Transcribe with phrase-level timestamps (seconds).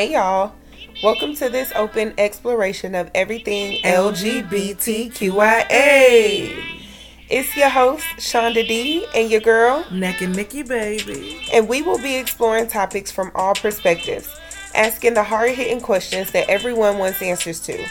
[0.00, 0.54] Hey y'all.
[1.02, 5.20] Welcome to this open exploration of everything LGBTQIA.
[7.28, 11.46] It's your host, Shunda D, and your girl, Naked Nikki, baby.
[11.52, 14.34] and we will be exploring topics from all perspectives,
[14.74, 17.86] asking the hard hitting questions that everyone wants answers to,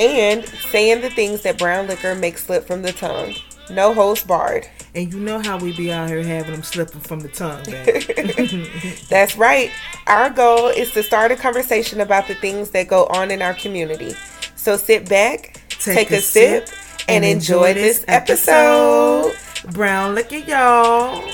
[0.00, 3.34] and saying the things that brown liquor makes slip from the tongue.
[3.70, 4.66] No host barred.
[4.94, 7.64] And you know how we be out here having them slipping from the tongue.
[9.08, 9.70] That's right.
[10.06, 13.54] Our goal is to start a conversation about the things that go on in our
[13.54, 14.14] community.
[14.54, 16.68] So sit back, take, a, sip,
[17.08, 19.34] and enjoy this episode.
[19.72, 21.26] Brown liquor, y'all.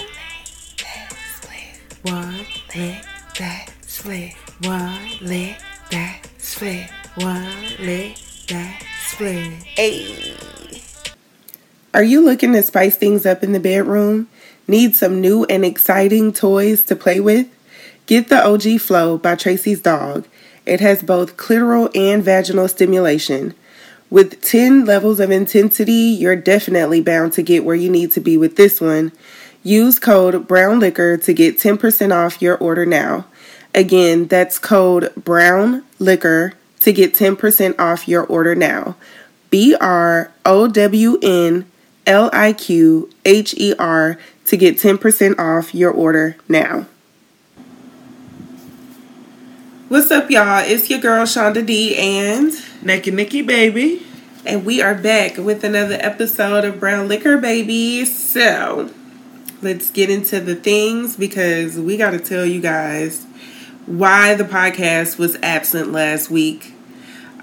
[2.02, 3.04] One leg,
[3.38, 4.34] that split.
[4.62, 5.56] One leg,
[5.90, 6.88] that split.
[7.16, 7.44] One
[7.80, 8.16] leg,
[8.48, 9.52] that split.
[9.64, 10.36] Hey.
[11.94, 14.28] Are you looking to spice things up in the bedroom?
[14.66, 17.48] Need some new and exciting toys to play with?
[18.04, 20.26] Get the OG Flow by Tracy's Dog.
[20.66, 23.54] It has both clitoral and vaginal stimulation.
[24.10, 28.36] With 10 levels of intensity, you're definitely bound to get where you need to be
[28.36, 29.10] with this one.
[29.62, 33.24] Use code BrownLiqHer to get 10% off your order now.
[33.74, 38.94] Again, that's code Brown Liquor to get 10% off your order now.
[39.48, 41.64] B R O W N
[42.08, 46.86] L I Q H E R to get 10% off your order now.
[49.88, 50.64] What's up, y'all?
[50.66, 52.50] It's your girl Shunda D, and
[52.82, 54.02] and Nikki, baby.
[54.46, 58.06] and we are back with another episode of BrownLiqHer Baby.
[58.06, 58.90] So,
[59.60, 63.26] let's get into the things because we got to tell you guys
[63.84, 66.72] why the podcast was absent last week.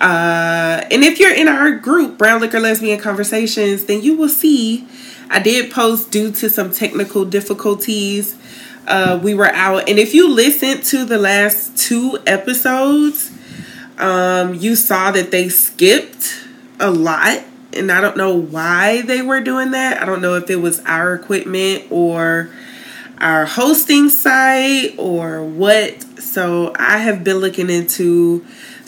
[0.02, 4.88] Uh, and if you're in our group, BrownLiqHer Lesbian Conversations, then you will see
[5.30, 8.38] I did post due to some technical difficulties.
[8.88, 13.32] Uh, we were out, and if you listened to the last two episodes,
[13.98, 16.46] um, you saw that they skipped
[16.80, 17.44] a lot,
[17.74, 20.02] and I don't know why they were doing that.
[20.02, 22.52] I don't know if it was our equipment or
[23.18, 26.04] our hosting site or what.
[26.22, 28.46] So I have been looking into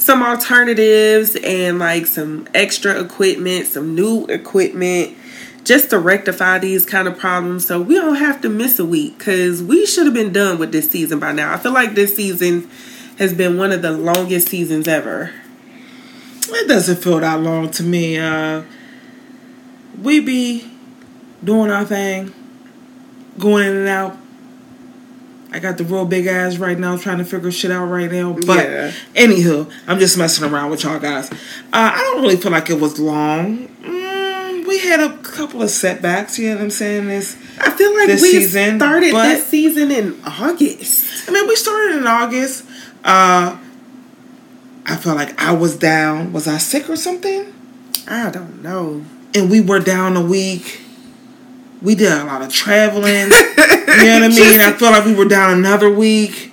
[0.07, 5.17] some alternatives and like some extra equipment, some new equipment
[5.65, 9.17] just to rectify these kind of problems so we don't have to miss a week
[9.17, 11.53] because we should have been done with this season by now.
[11.53, 12.69] I feel like this season
[13.19, 15.33] has been one of the longest seasons ever.
[16.47, 18.17] It doesn't feel that long to me.
[18.17, 18.63] Uh,
[20.01, 20.71] we be
[21.43, 22.33] doing our thing,
[23.37, 24.17] going in and out.
[25.57, 28.33] I got the real big ass right now, trying to figure shit out right now.
[28.45, 28.91] But Yeah.
[29.15, 31.31] anywho, I'm just messing around with y'all guys.
[31.31, 31.35] Uh,
[31.73, 33.67] I don't really feel like it was long.
[33.83, 36.37] Mm, we had a couple of setbacks.
[36.37, 37.07] You know what I'm saying?
[37.07, 37.35] This.
[37.59, 41.27] I feel like This we season, started but- this season in August.
[41.27, 42.63] I mean, we started in August.
[43.03, 43.55] Uh,
[44.85, 46.33] I felt like I was down.
[46.33, 47.51] Was I sick or something?
[48.07, 49.01] I don't know.
[49.33, 50.81] and we were down a week.
[51.81, 53.03] We did a lot of traveling.
[53.13, 54.59] you know what I mean?
[54.59, 56.51] I felt like we were down another week.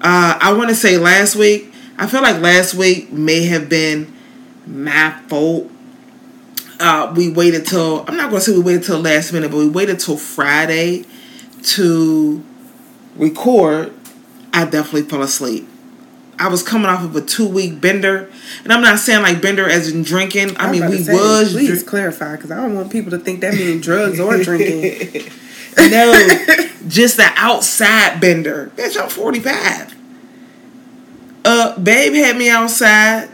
[0.00, 1.72] Uh, I want to say last week.
[1.98, 4.12] I feel like last week may have been
[4.66, 5.70] my fault.
[6.80, 9.58] Uh, we waited till I'm not going to say we waited till last minute, but
[9.58, 11.04] we waited till Friday
[11.62, 12.42] to
[13.16, 13.92] record.
[14.52, 15.68] I definitely fell asleep.
[16.38, 18.30] I was coming off of a two week bender,
[18.64, 20.56] and I'm not saying like bender as in drinking.
[20.56, 23.18] I I'm mean, we say, was Please drink- clarify because I don't want people to
[23.18, 25.30] think that means drugs or drinking.
[25.76, 26.12] No,
[26.86, 28.70] just the outside bender.
[28.76, 29.92] Bitch, I'm 45.
[31.44, 33.28] Uh, babe had me outside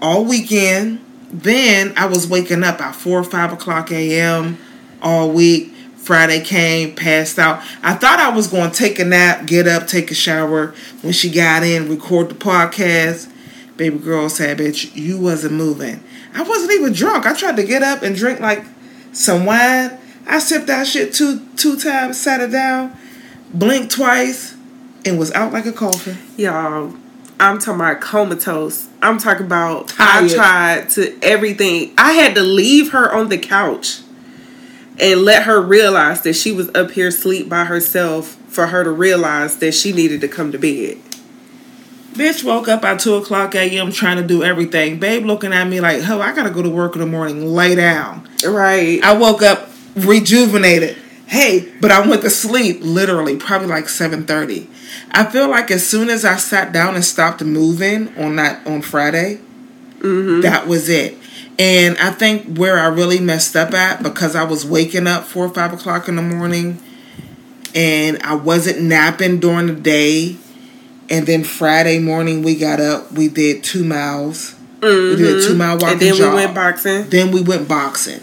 [0.00, 1.04] all weekend.
[1.30, 4.56] Then I was waking up at 4 or 5 o'clock a.m.
[5.02, 5.74] all week.
[6.06, 7.60] Friday came, passed out.
[7.82, 10.72] I thought I was going to take a nap, get up, take a shower.
[11.02, 13.28] When she got in, record the podcast.
[13.76, 16.04] Baby girl said, bitch, you wasn't moving.
[16.32, 17.26] I wasn't even drunk.
[17.26, 18.64] I tried to get up and drink like
[19.10, 19.98] some wine.
[20.28, 22.96] I sipped that shit two two times, sat it down,
[23.52, 24.56] blinked twice,
[25.04, 26.18] and was out like a coffin.
[26.36, 26.94] Y'all,
[27.40, 28.88] I'm talking about comatose.
[29.02, 30.30] I'm talking about Tired.
[30.30, 31.94] I tried to everything.
[31.98, 34.02] I had to leave her on the couch
[34.98, 38.90] and let her realize that she was up here sleep by herself for her to
[38.90, 40.98] realize that she needed to come to bed.
[42.12, 43.92] Bitch woke up at 2 o'clock a.m.
[43.92, 44.98] trying to do everything.
[44.98, 47.46] Babe looking at me like, oh, I gotta go to work in the morning.
[47.46, 48.26] Lay down.
[48.46, 49.02] Right.
[49.02, 50.96] I woke up rejuvenated.
[51.26, 54.68] Hey, but I went to sleep literally probably like 7:30.
[55.10, 58.80] I feel like as soon as I sat down and stopped moving on that on
[58.80, 59.40] Friday,
[59.98, 60.40] mm-hmm.
[60.40, 61.18] that was it.
[61.58, 65.46] And I think where I really messed up at because I was waking up four
[65.46, 66.82] or five o'clock in the morning
[67.74, 70.36] and I wasn't napping during the day
[71.08, 73.12] And then Friday morning we got up.
[73.12, 74.54] We did two miles.
[74.80, 75.10] Mm-hmm.
[75.10, 75.92] We did a two mile walk.
[75.92, 77.08] And then we went boxing.
[77.08, 78.20] Then we went boxing.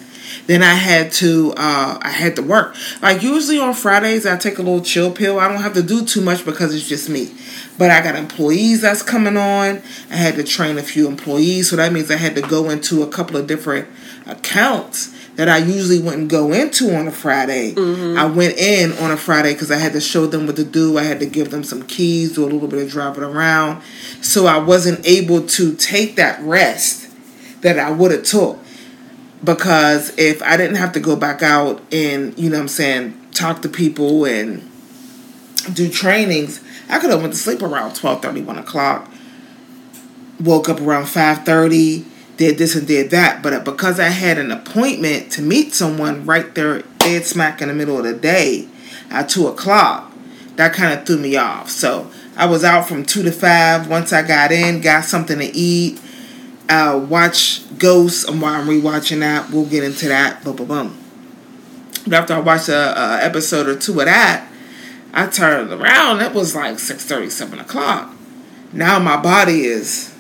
[0.47, 2.75] Then I had to uh, I had to work.
[3.01, 5.39] Like usually on Fridays I take a little chill pill.
[5.39, 7.31] I don't have to do too much because it's just me.
[7.78, 9.81] But I got employees that's coming on.
[10.12, 13.02] I had to train a few employees, so that means I had to go into
[13.02, 13.88] a couple of different
[14.28, 17.74] accounts that I usually wouldn't go into on a Friday.
[17.74, 18.18] Mm-hmm.
[18.18, 21.00] I went in on a Friday because I had to show them what to do.
[21.00, 23.81] I had to give them some keys, do a little bit of driving around.
[24.22, 27.10] So I wasn't able to take that rest
[27.62, 28.60] that I would have took
[29.44, 33.19] because if I didn't have to go back out and you know what I'm saying
[33.31, 34.69] talk to people and
[35.74, 36.62] do trainings,
[36.94, 39.12] I could have went to sleep around 12 30, 1 o'clock.
[40.40, 42.06] Woke up around 5 30,
[42.38, 43.42] did this and did that.
[43.44, 47.74] But because I had an appointment to meet someone right there, dead smack in the
[47.74, 48.68] middle of the day
[49.10, 50.12] at 2 o'clock,
[50.56, 51.69] that kind of threw me off.
[51.69, 53.90] So I was out from 2 to 5.
[53.90, 56.00] Once I got in, got something to eat
[56.69, 59.50] uh, watch Ghosts And while I'm rewatching that.
[59.51, 60.44] We'll get into that.
[60.44, 60.98] Boom, boom, boom.
[62.06, 64.50] But after I watched a, a episode or two of that,
[65.13, 66.21] I turned around.
[66.21, 68.13] It was like six thirty, seven o'clock.
[68.71, 70.13] Now my body is.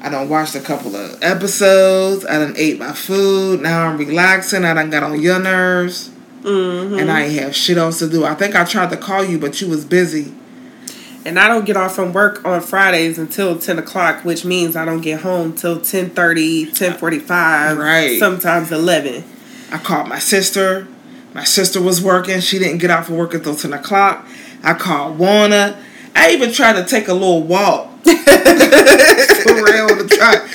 [0.00, 2.26] I done watched a couple of episodes.
[2.26, 3.62] I done ate my food.
[3.62, 4.64] Now I'm relaxing.
[4.64, 6.10] I done got on your nerves.
[6.42, 6.98] Mm-hmm.
[6.98, 8.24] And I have shit else to do.
[8.24, 10.34] I think I tried to call you, but you was busy
[11.24, 14.84] and I don't get off from work on Fridays until ten o'clock, which means I
[14.84, 18.18] don't get home till 10.30, 10.45, right?
[18.18, 19.24] Sometimes eleven.
[19.70, 20.86] I called my sister.
[21.34, 22.40] My sister was working.
[22.40, 24.26] She didn't get off of work until ten o'clock.
[24.62, 25.76] I called Warner.
[26.14, 27.90] I even tried to take a little walk.
[28.04, 28.12] for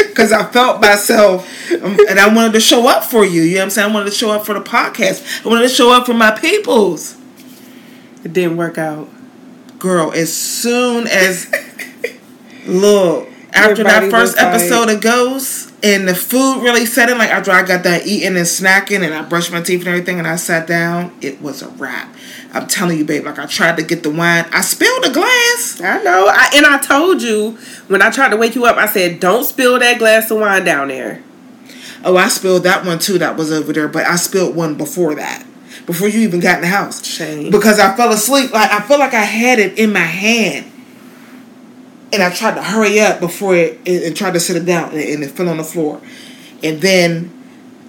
[0.07, 3.41] because I felt myself um, and I wanted to show up for you.
[3.41, 3.91] You know what I'm saying?
[3.91, 5.45] I wanted to show up for the podcast.
[5.45, 7.17] I wanted to show up for my peoples.
[8.23, 9.09] It didn't work out
[9.79, 11.51] girl, as soon as
[12.67, 17.17] look after Everybody that first episode like, of Ghosts and the food really set in,
[17.17, 20.19] like after I got that eating and snacking and I brushed my teeth and everything
[20.19, 22.13] and I sat down, it was a wrap.
[22.53, 23.25] I'm telling you, babe.
[23.25, 25.81] Like I tried to get the wine, I spilled a glass.
[25.81, 27.57] I know, I, and I told you
[27.87, 30.63] when I tried to wake you up, I said, "Don't spill that glass of wine
[30.63, 31.23] down there."
[32.03, 33.17] Oh, I spilled that one too.
[33.17, 35.45] That was over there, but I spilled one before that
[35.85, 37.03] before you even got in the house.
[37.03, 37.51] Shame.
[37.51, 38.51] Because I fell asleep.
[38.51, 40.71] Like I felt like I had it in my hand.
[42.11, 45.23] And I tried to hurry up before it and, tried to sit it down and,
[45.23, 46.01] it fell on the floor.
[46.63, 47.31] And then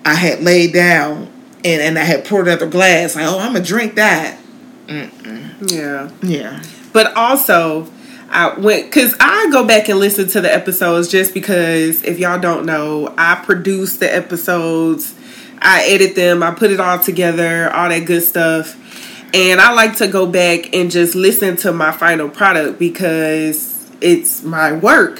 [0.05, 1.31] I had laid down
[1.64, 3.17] and, and I had poured another glass.
[3.17, 4.38] Like, oh, I'm gonna drink that.
[4.87, 5.70] Mm-mm.
[5.70, 6.11] Yeah.
[6.22, 6.62] Yeah.
[6.93, 7.90] But also,
[8.28, 12.40] I went because I go back and listen to the episodes just because if y'all
[12.40, 15.14] don't know, I produce the episodes
[15.61, 18.76] I edit them, I put it all together, all that good stuff.
[19.34, 23.69] And I like to go back and just listen to my final product because
[24.00, 25.19] it's my work.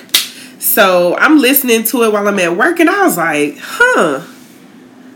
[0.59, 4.27] So I'm listening to it while I'm at work and I was like, huh.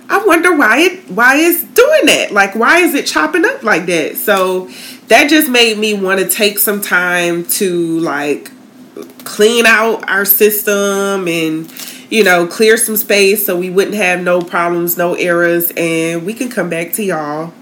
[0.06, 2.28] I wonder why it why it's doing that.
[2.31, 4.16] Like why is it chopping up like that?
[4.16, 4.69] So
[5.08, 8.50] that just made me want to take some time to like
[9.25, 11.72] clean out our system and
[12.10, 16.32] you know, clear some space so we wouldn't have no problems, no errors, and we
[16.32, 17.53] can come back to y'all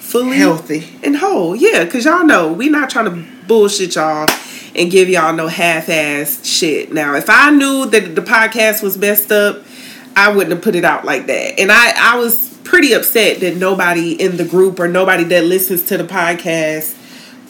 [0.00, 1.54] fully healthy and whole.
[1.54, 4.28] Yeah, because y'all know we not trying to bullshit y'all
[4.74, 6.92] and give y'all no half-ass shit.
[6.92, 9.62] Now, if I knew that the podcast was messed up,
[10.16, 11.58] I wouldn't have put it out like that.
[11.58, 15.82] And I, I was pretty upset that nobody in the group or nobody that listens
[15.84, 16.98] to the podcast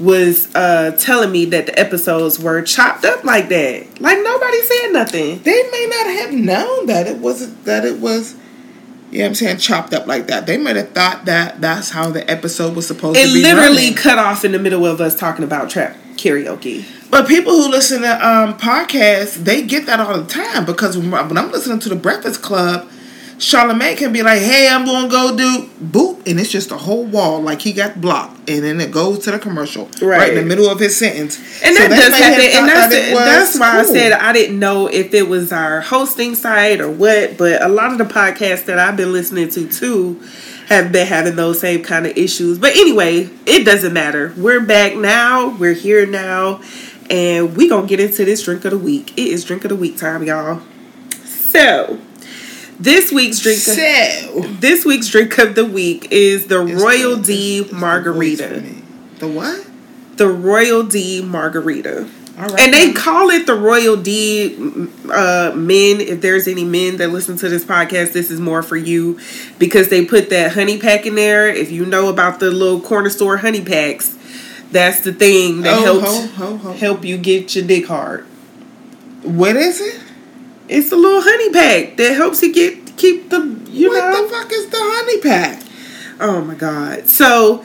[0.00, 4.00] was uh, telling me that the episodes were chopped up like that.
[4.00, 5.42] Like nobody said nothing.
[5.42, 8.34] They may not have known that it wasn't that it was.
[9.12, 9.58] You know what I'm saying?
[9.58, 10.46] Chopped up like that.
[10.46, 13.40] They might have thought that that's how the episode was supposed it to be.
[13.40, 13.94] It literally running.
[13.94, 16.86] cut off in the middle of us talking about trap karaoke.
[17.10, 21.12] But people who listen to um, podcasts, they get that all the time because when
[21.12, 22.88] I'm listening to the Breakfast Club,
[23.42, 27.04] Charlemagne can be like, "Hey, I'm gonna go do boop," and it's just a whole
[27.04, 30.36] wall, like he got blocked, and then it goes to the commercial right, right in
[30.36, 31.38] the middle of his sentence.
[31.60, 33.90] And so that does happen, and that's that that's why cool.
[33.90, 37.68] I said I didn't know if it was our hosting site or what, but a
[37.68, 40.20] lot of the podcasts that I've been listening to too
[40.68, 42.58] have been having those same kind of issues.
[42.58, 44.32] But anyway, it doesn't matter.
[44.36, 45.48] We're back now.
[45.48, 46.62] We're here now,
[47.10, 49.14] and we gonna get into this drink of the week.
[49.16, 50.62] It is drink of the week time, y'all.
[51.24, 51.98] So
[52.82, 53.58] this week's drink.
[53.58, 53.72] So,
[54.44, 58.62] of, this week's drink of the week is the Royal the, D it's, Margarita.
[59.18, 59.66] The what?
[60.16, 62.08] The Royal D Margarita.
[62.34, 64.56] And they call it the Royal D
[65.12, 66.00] uh, men.
[66.00, 69.20] If there's any men that listen to this podcast, this is more for you
[69.58, 71.46] because they put that honey pack in there.
[71.48, 74.16] If you know about the little corner store honey packs,
[74.72, 76.72] That's the thing that Oh, helps ho, ho, ho.
[76.72, 78.24] help you get your dick hard.
[79.22, 80.00] What is it?
[80.72, 84.22] It's a little honey pack that helps you get keep the you what know.
[84.22, 85.62] the fuck is the honey pack?
[86.20, 87.08] Oh my god.
[87.08, 87.64] So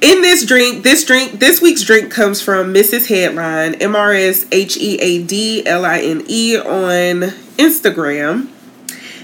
[0.00, 3.08] in this drink, this drink, this week's drink comes from Mrs.
[3.08, 8.48] Headline, M R S H E A D L I N E on Instagram.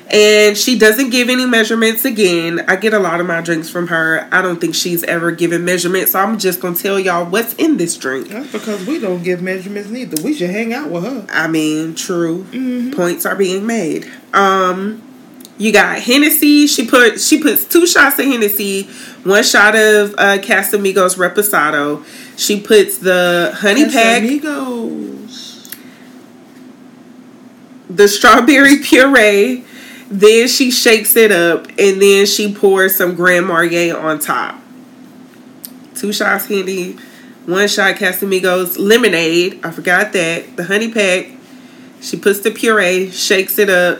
[0.09, 2.65] And she doesn't give any measurements again.
[2.69, 4.29] I get a lot of my drinks from her.
[4.31, 6.13] I don't think she's ever given measurements.
[6.13, 8.29] So I'm just going to tell y'all what's in this drink.
[8.29, 10.23] That's because we don't give measurements neither.
[10.23, 11.27] We should hang out with her.
[11.29, 12.45] I mean, true.
[12.95, 14.09] Points are being made.
[14.33, 15.03] Um,
[15.59, 16.69] you got Hennessy.
[16.69, 18.85] She put she puts two shots of Hennessy,
[19.25, 22.05] one shot of uh, Casamigos Reposado.
[22.39, 25.75] She puts the honey pack, Amigos.
[27.89, 29.65] the strawberry puree.
[30.09, 34.61] Then she shakes it up, and then she pours some Grand Marnier on top.
[35.95, 36.97] Two shots Henny,
[37.47, 39.65] one shot Casamigos lemonade.
[39.65, 41.29] I forgot that the honey pack.
[42.01, 43.99] She puts the puree, shakes it up,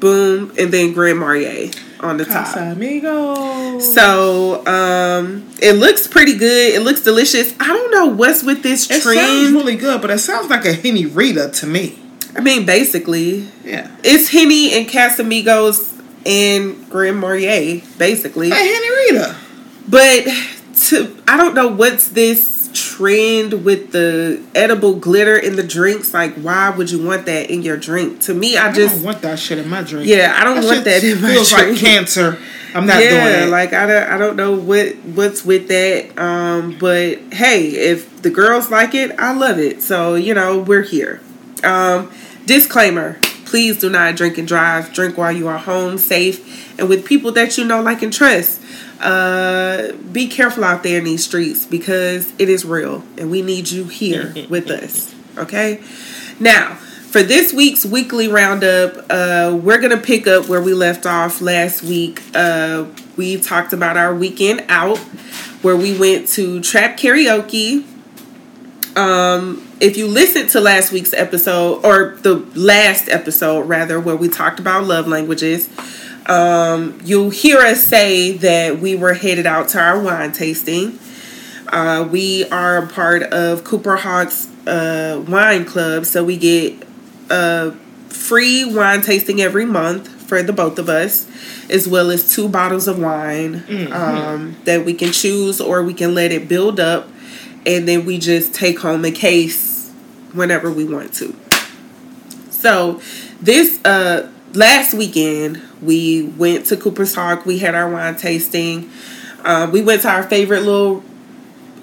[0.00, 2.46] boom, and then Grand Marnier on the top.
[2.46, 3.82] Casamigos.
[3.82, 6.74] So um, it looks pretty good.
[6.74, 7.52] It looks delicious.
[7.60, 10.72] I don't know what's with this it sounds really good, but it sounds like a
[10.72, 12.03] Henny Rita to me.
[12.36, 13.88] I mean, basically, Yeah.
[14.02, 15.92] it's Henny and Casamigos
[16.26, 18.50] and Grand Marnier, basically.
[18.50, 19.36] Hey, Henny Rita.
[19.88, 20.26] But
[20.88, 26.12] to I don't know what's this trend with the edible glitter in the drinks.
[26.12, 28.20] Like, why would you want that in your drink?
[28.22, 30.08] To me, I I just don't want that shit in my drink.
[30.08, 31.70] yeah, I don't want that in my feels drink.
[31.72, 32.38] like cancer.
[32.74, 33.50] I'm not doing yeah, it.
[33.50, 36.18] like I don't, I don't know what what's with that.
[36.18, 39.80] Um, but hey, if the girls like it, I love it.
[39.80, 41.20] So you know, we're here.
[41.64, 42.12] Um,
[42.46, 44.92] disclaimer: Please do not drink and drive.
[44.92, 48.60] Drink while you are home, safe, and with people that you know, like and trust.
[49.00, 53.70] Uh, be careful out there in these streets because it is real, and we need
[53.70, 55.14] you here with us.
[55.36, 55.82] Okay.
[56.40, 61.40] Now, for this week's weekly roundup, uh, we're gonna pick up where we left off
[61.40, 62.22] last week.
[62.34, 64.98] Uh, we talked about our weekend out,
[65.62, 67.84] where we went to trap karaoke.
[68.96, 74.28] Um, if you listened to last week's episode or the last episode rather, where we
[74.28, 75.68] talked about love languages,
[76.24, 80.98] um, you'll hear us say that we were headed out to our wine tasting.
[81.68, 86.82] Uh, we are a part of Cooper Hawk's uh, wine club, so we get
[87.28, 87.72] a
[88.08, 91.28] free wine tasting every month for the both of us,
[91.68, 93.62] as well as two bottles of wine
[93.92, 97.06] um, that we can choose or we can let it build up,
[97.66, 99.73] and then we just take home a case
[100.34, 101.34] whenever we want to.
[102.50, 103.00] So
[103.40, 107.44] this uh last weekend we went to Cooper's Hawk.
[107.46, 108.90] We had our wine tasting.
[109.44, 111.02] Uh, we went to our favorite little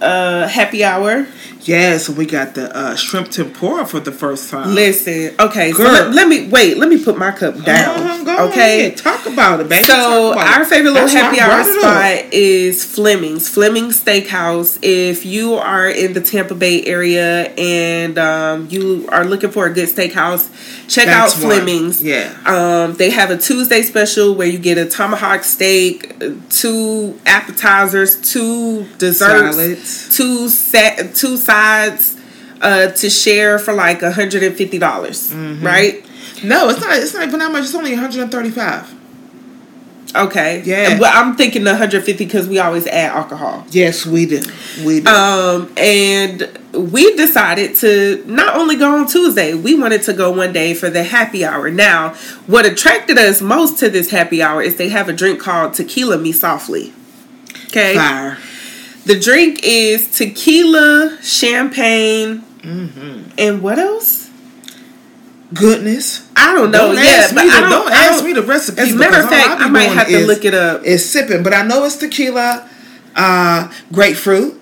[0.01, 1.27] uh happy hour.
[1.63, 4.73] Yeah, so we got the uh, shrimp tempura for the first time.
[4.73, 6.77] Listen, okay, so let, let me wait.
[6.77, 7.99] Let me put my cup down.
[7.99, 8.87] Uh-huh, okay.
[8.87, 8.97] ahead.
[8.97, 9.83] Talk about it, baby.
[9.83, 12.23] So our favorite little That's happy hour brought it up.
[12.23, 13.47] spot is Fleming's.
[13.47, 14.79] Fleming's Steakhouse.
[14.81, 19.73] If you are in the Tampa Bay area and um, you are looking for a
[19.73, 20.49] good steakhouse,
[20.89, 21.57] check That's out one.
[21.57, 22.03] Fleming's.
[22.03, 22.35] Yeah.
[22.45, 26.15] Um, they have a Tuesday special where you get a tomahawk steak,
[26.49, 30.17] two appetizers, two desserts, Salads.
[30.17, 31.50] two set, two sides.
[31.51, 35.65] Uh, to share for like hundred and fifty dollars, Mm-hmm.
[35.65, 36.05] right?
[36.43, 36.96] No, it's not.
[36.98, 37.63] It's not even that much.
[37.63, 38.96] It's only 135.
[40.13, 41.00] Okay, Yeah.
[41.00, 43.65] But I'm thinking the hundred fifty because we always add alcohol.
[43.72, 44.41] Yes, we do.
[44.86, 45.10] We do.
[45.10, 50.51] Um, and we decided to not only go on Tuesday, we wanted to go one
[50.53, 51.72] day for the happy hour.
[51.72, 52.10] Now,
[52.46, 56.17] what attracted us most to this happy hour is they have a drink called Tequila
[56.17, 56.91] Me Softly.
[57.67, 57.96] Okay.
[57.96, 58.38] Fire.
[59.05, 63.31] The drink is tequila, champagne, Mm-hmm.
[63.39, 64.29] and what else?
[65.53, 66.27] Goodness.
[66.36, 66.93] I don't know.
[66.93, 69.67] Don't but the- don't, don't ask me the recipe, As a matter of fact, I
[69.67, 70.81] might have to look it up.
[70.86, 72.70] It's sipping, but I know it's tequila,
[73.15, 74.60] uh, grapefruit.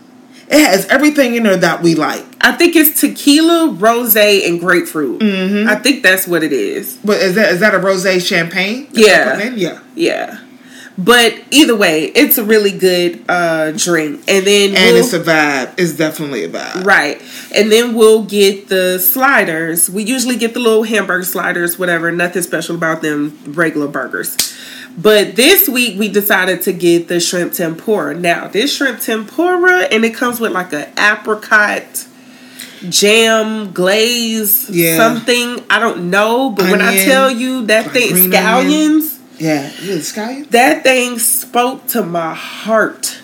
[0.48, 2.26] It has everything in there that we like.
[2.42, 5.20] I think it's tequila, rose, and grapefruit.
[5.22, 5.70] Mm-hmm.
[5.70, 6.98] I think that's what it is.
[7.04, 8.88] But is that is that a rosé champagne?
[8.94, 9.26] Yeah.
[9.26, 9.60] you're putting in?
[9.60, 9.80] Yeah.
[9.94, 10.40] Yeah.
[11.02, 14.22] But either way, it's a really good uh, drink.
[14.28, 15.76] And then And we'll, it's a vibe.
[15.78, 16.84] It's definitely a vibe.
[16.84, 17.22] right.
[17.56, 19.90] And then we'll get the sliders.
[19.90, 22.12] We usually get the little hamburger sliders, whatever.
[22.12, 24.36] Nothing special about them, regular burgers.
[24.98, 28.14] But this week we decided to get the shrimp tempura.
[28.16, 32.08] Now, this shrimp tempura, and it comes with like a apricot
[32.90, 34.98] jam glaze Yeah.
[34.98, 35.64] something.
[35.70, 39.68] I don't know, but when I tell you that thing scallions, Yeah.
[39.68, 40.50] It scallion?
[40.50, 43.22] that thing spoke to my heart.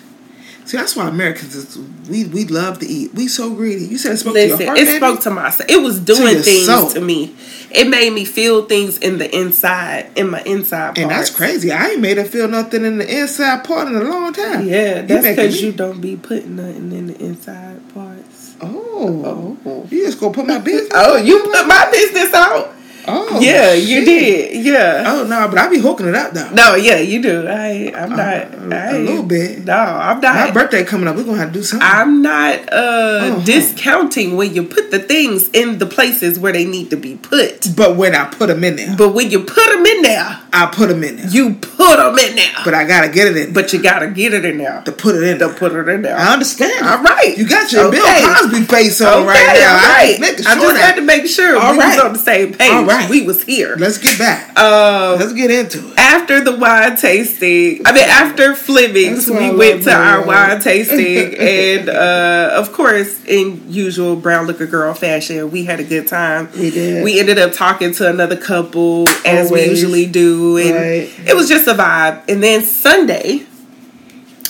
[0.64, 1.78] See, that's why Americans is
[2.10, 3.14] we we love to eat.
[3.14, 3.84] We so greedy.
[3.84, 4.96] You said it spoke to your heart, it baby?
[4.96, 5.54] spoke to my.
[5.68, 6.90] It was doing your things soul.
[6.90, 7.36] to me.
[7.70, 10.86] It made me feel things in the inside, in my inside.
[10.86, 10.98] Part.
[10.98, 11.70] And that's crazy.
[11.70, 14.66] I ain't made her feel nothing in the inside part in a long time.
[14.66, 18.56] Yeah, that's because you don't be putting nothing in the inside parts.
[18.60, 19.86] Oh, Oh.
[19.90, 20.90] you just gonna put my business?
[20.94, 22.72] Oh, you put my business out?
[23.08, 24.64] Oh, yeah, you did.
[24.64, 25.04] Yeah.
[25.06, 26.50] Oh no, but I be hooking it up though.
[26.50, 27.46] No, yeah, you do.
[27.46, 28.20] I, I'm not.
[28.20, 29.64] a- I, a little bit.
[29.64, 30.34] No, I'm not.
[30.34, 31.16] My birthday coming up.
[31.16, 31.86] We're gonna have to do something.
[31.88, 33.44] I'm not uh, Uh-huh.
[33.44, 37.74] discounting when you put the things in the places where they need to be put.
[37.76, 40.66] but when I put them in there, But when you put them in there, I
[40.66, 41.28] put them in there.
[41.28, 42.54] you put them in there.
[42.64, 43.52] But I gotta get it in.
[43.52, 45.38] But you gotta get it in there to put it in.
[45.38, 45.54] to There.
[45.54, 46.16] put it in there.
[46.16, 46.84] I understand.
[46.86, 47.36] All right.
[47.36, 47.98] You got your Okay.
[47.98, 49.72] Bill Cosby face on Okay, right now.
[49.72, 50.22] all I right.
[50.22, 51.96] I sure just that- had to make sure All we right.
[51.96, 52.70] was on the same page.
[52.70, 52.95] All right.
[53.10, 53.76] We was here.
[53.78, 54.48] Let's get back.
[54.58, 55.98] Um, Let's get into it.
[55.98, 60.26] after the wine tasting, I mean, after Fleming's, we went to our Mario.
[60.26, 65.84] wine tasting, and uh, of course, in usual brown liquor girl fashion, we had a
[65.84, 66.48] good time.
[66.52, 67.04] We did.
[67.04, 71.28] We ended up talking to another couple as we usually do, and Right.
[71.28, 72.22] it was just a vibe.
[72.28, 73.46] And then Sunday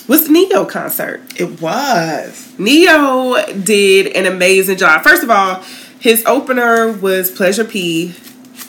[0.08, 1.20] was Ne-Yo concert.
[1.38, 2.52] It was.
[2.58, 5.02] Ne-Yo did an amazing job.
[5.02, 5.62] First of all,
[5.98, 8.14] his opener was Pleasure P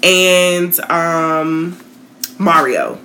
[0.04, 1.77] and um,
[2.38, 3.00] Mario.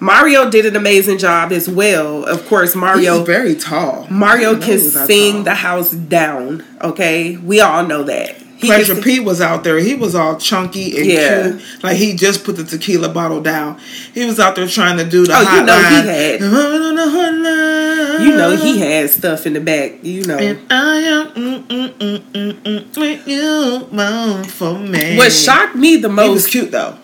[0.00, 2.24] Mario did an amazing job as well.
[2.24, 4.06] Of course, Mario He's very tall.
[4.08, 6.64] Mario can he was that sing the house down.
[6.80, 8.42] Okay, we all know that.
[8.60, 9.78] He Pleasure sing- P was out there.
[9.78, 11.42] He was all chunky and Yeah.
[11.50, 11.60] cute.
[11.82, 13.78] Like he just put the tequila bottle down.
[14.12, 18.20] He was out there trying to do the Oh, you know he had- hotline.
[18.24, 19.92] You know he had stuff in the back.
[20.02, 25.16] You know And I am mm, mm, mm, mm, mm, with you, for me.
[25.16, 26.96] what shocked me the He most was cute though.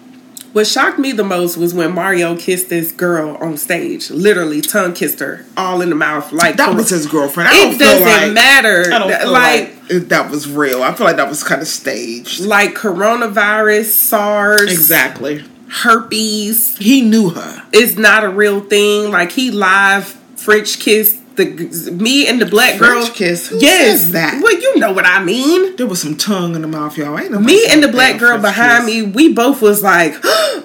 [0.57, 4.11] What shocked me the most was when Mario kissed this girl on stage.
[4.11, 6.33] Literally tongue kissed her all in the mouth.
[6.33, 7.51] Like That was his girlfriend.
[7.51, 8.85] I don't It doesn't like, matter.
[8.91, 10.83] I don't feel like like, that was real.
[10.83, 12.41] I feel like that was kind of staged.
[12.41, 15.45] like coronavirus, SARS, Exactly.
[15.69, 17.63] herpes He knew her.
[17.75, 19.11] It's not a real thing.
[19.11, 23.01] Like he live French kissed the me and the black girl.
[23.03, 23.49] French kiss?
[23.49, 24.41] Who yes, that?
[24.43, 25.77] Well, you know what I mean.
[25.77, 27.19] There was some tongue in the mouth, y'all.
[27.19, 28.95] Ain't Me and the black girl French behind kiss.
[28.95, 30.65] me, we both was like, It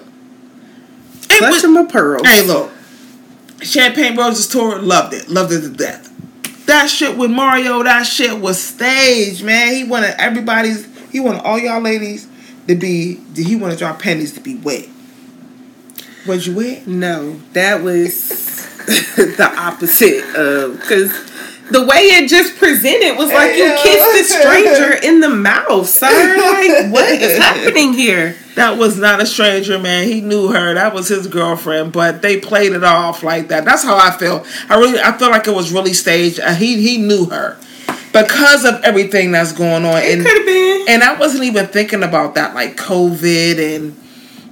[1.30, 2.24] clutch was- him a pearl.
[2.24, 2.72] Hey, look.
[3.62, 5.30] Champagne Roses tour, loved it.
[5.30, 6.08] Loved it to death.
[6.66, 9.76] That shit with Mario, that shit was staged, man.
[9.76, 12.28] He wanted everybody's, he wanted all y'all ladies
[12.68, 14.88] to be, he wanted y'all panties to be wet.
[16.28, 16.88] Was you wet?
[16.88, 18.68] No, that was
[19.16, 21.12] the opposite of because
[21.72, 26.08] the way it just presented was like you kissed a stranger in the mouth, sir.
[26.08, 28.36] Like what is happening here?
[28.56, 30.08] That was not a stranger, man.
[30.08, 30.74] He knew her.
[30.74, 33.64] That was his girlfriend, but they played it off like that.
[33.64, 34.46] That's how I feel.
[34.68, 36.40] I really, I feel like it was really staged.
[36.40, 37.58] Uh, he he knew her
[38.12, 39.98] because of everything that's going on.
[39.98, 40.86] It could have been.
[40.90, 43.98] and I wasn't even thinking about that, like COVID and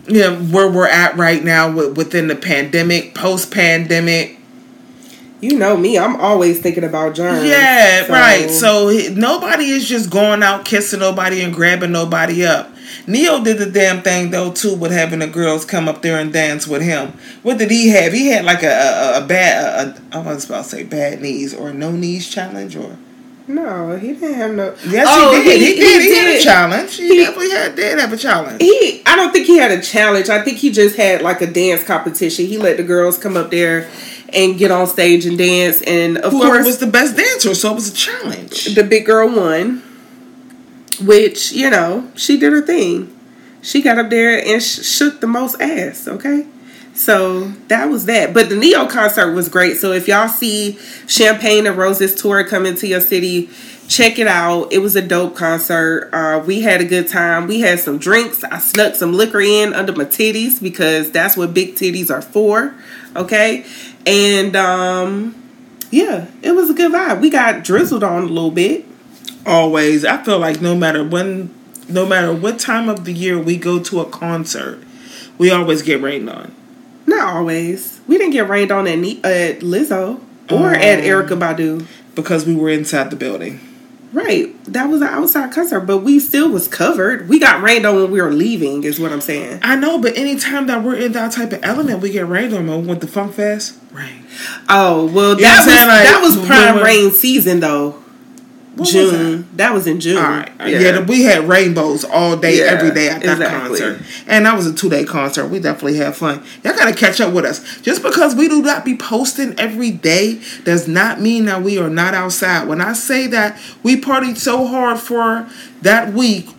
[0.10, 4.38] you know where we're at right now with, within the pandemic, post pandemic.
[5.42, 7.46] You know me, I'm always thinking about germs.
[7.48, 8.50] Yeah, so- right.
[8.50, 12.72] So nobody is just going out kissing nobody and grabbing nobody up.
[13.08, 16.34] Ne-Yo did the damn thing though too with having the girls come up there and
[16.34, 17.14] dance with him.
[17.44, 18.12] What did he have?
[18.14, 21.22] He had like a a, a bad a, a, I was about to say bad
[21.22, 22.98] knees or no knees challenge or
[23.50, 24.76] no, he didn't have no.
[24.88, 28.00] yes Oh, he did he, did he, had a challenge he, He- definitely had did
[28.00, 28.62] have a challenge.
[28.62, 30.30] He, I don't think he had a challenge.
[30.30, 32.46] I think he just had like a dance competition.
[32.46, 33.90] He let the girls come up there
[34.32, 37.72] and get on stage and dance, and of Whoever course, was the best dancer, so
[37.72, 38.76] it was a challenge.
[38.76, 39.82] the big girl won,
[41.02, 43.16] which you know she did her thing.
[43.62, 46.08] She got up there and sh- shook the most ass.
[46.08, 46.46] Okay,
[47.00, 48.34] so that was that.
[48.34, 49.78] But the Ne-Yo concert was great.
[49.78, 53.50] So if y'all see Champagne and Roses tour coming to your city,
[53.88, 54.74] check it out.
[54.74, 56.10] It was a dope concert.
[56.12, 57.48] Uh, we had a good time.
[57.48, 58.44] We had some drinks.
[58.44, 62.76] I snuck some liquor in under my titties because that's what big titties are for.
[63.16, 63.66] Okay,
[64.06, 65.42] and um,
[65.92, 67.22] yeah, it was a good vibe.
[67.22, 68.84] We got drizzled on a little bit.
[69.46, 71.56] Always, I feel like no matter when,
[71.88, 74.84] no matter what time of the year we go to a concert,
[75.38, 76.59] we always get rained on.
[77.10, 78.00] Not always.
[78.08, 81.88] We didn't get rained on at, Ne- at Lizzo or at um, Erykah Badu.
[82.16, 83.60] because we were inside the building.
[84.12, 84.56] Right.
[84.66, 87.30] That was an outside concert, but we still was covered.
[87.30, 89.60] We got rained on when we were leaving, is what I'm saying.
[89.62, 92.88] I know, but anytime that we're in that type of element, we get rained on.
[92.88, 94.26] Went to Funk Fest, rain.
[94.68, 95.68] Oh well, that was?
[95.68, 98.04] Like, that was prime rain season though.
[98.80, 99.48] Was June.
[99.56, 99.74] That?
[99.74, 100.18] was in June.
[100.18, 100.52] All right.
[100.68, 101.02] Yeah.
[101.02, 103.80] we had rainbows all day, Yeah, every day at that exactly.
[103.80, 104.02] concert.
[104.28, 105.48] And that was a two day concert.
[105.48, 106.44] We definitely had fun.
[106.64, 107.82] Y'all gotta catch up with us.
[107.82, 111.90] Just because we do not be posting every day does not mean that we are
[111.90, 112.68] not outside.
[112.68, 115.48] When I say that we partied so hard for
[115.82, 116.50] that week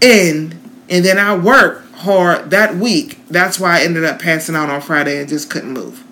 [0.00, 0.56] end
[0.88, 4.80] and then I worked hard that week, that's why I ended up passing out on
[4.80, 6.04] Friday and just couldn't move.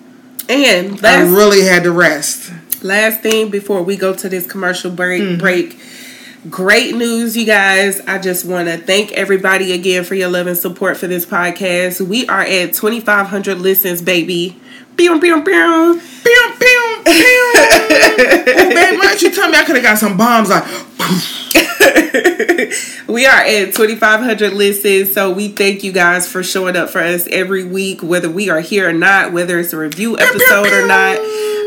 [0.49, 2.53] And I really had to rest.
[2.87, 5.38] Last thing before we go to this commercial break, Mm-hmm.
[5.40, 5.79] break.
[6.49, 8.01] Great news, you guys.
[8.07, 12.01] I just want to thank everybody again for your love and support for this podcast.
[12.07, 14.57] We are at 2,500 listens, baby.
[14.96, 15.42] Pew, pew, pew.
[15.42, 17.05] Pew, pew, pew.
[17.05, 20.64] oh, babe, why don't you tell me I could have got some bombs like
[23.09, 27.27] we are at 2,500 listens, so we thank you guys for showing up for us
[27.29, 31.16] every week, whether we are here or not, whether it's a review episode or not.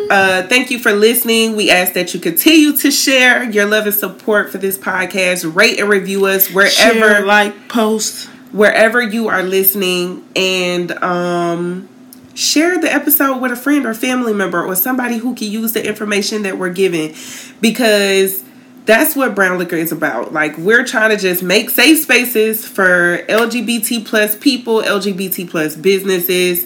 [0.10, 1.56] Uh, thank you for listening.
[1.56, 5.56] We ask that you continue to share your love and support for this podcast.
[5.56, 8.28] Rate and review us wherever share, like, post.
[8.52, 11.88] wherever you are listening and um
[12.34, 15.86] share the episode with a friend or family member or somebody who can use the
[15.88, 17.14] information that we're giving
[17.62, 18.44] because
[18.86, 23.18] that's what brown liquor is about like we're trying to just make safe spaces for
[23.28, 26.66] lgbt plus people lgbt plus businesses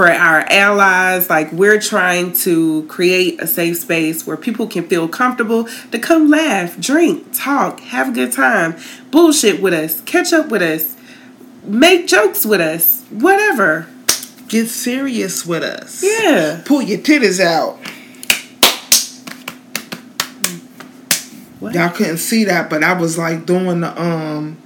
[0.00, 5.06] for our allies like we're trying to create a safe space where people can feel
[5.06, 8.74] comfortable to come laugh drink talk have a good time
[9.10, 10.96] bullshit with us catch up with us
[11.64, 13.88] make jokes with us, whatever.
[14.48, 16.02] Get serious with us.
[16.02, 16.62] Yeah.
[16.64, 17.78] Pull your titties out.
[21.60, 21.74] What?
[21.74, 24.56] Y'all couldn't see that, but I was like doing the um,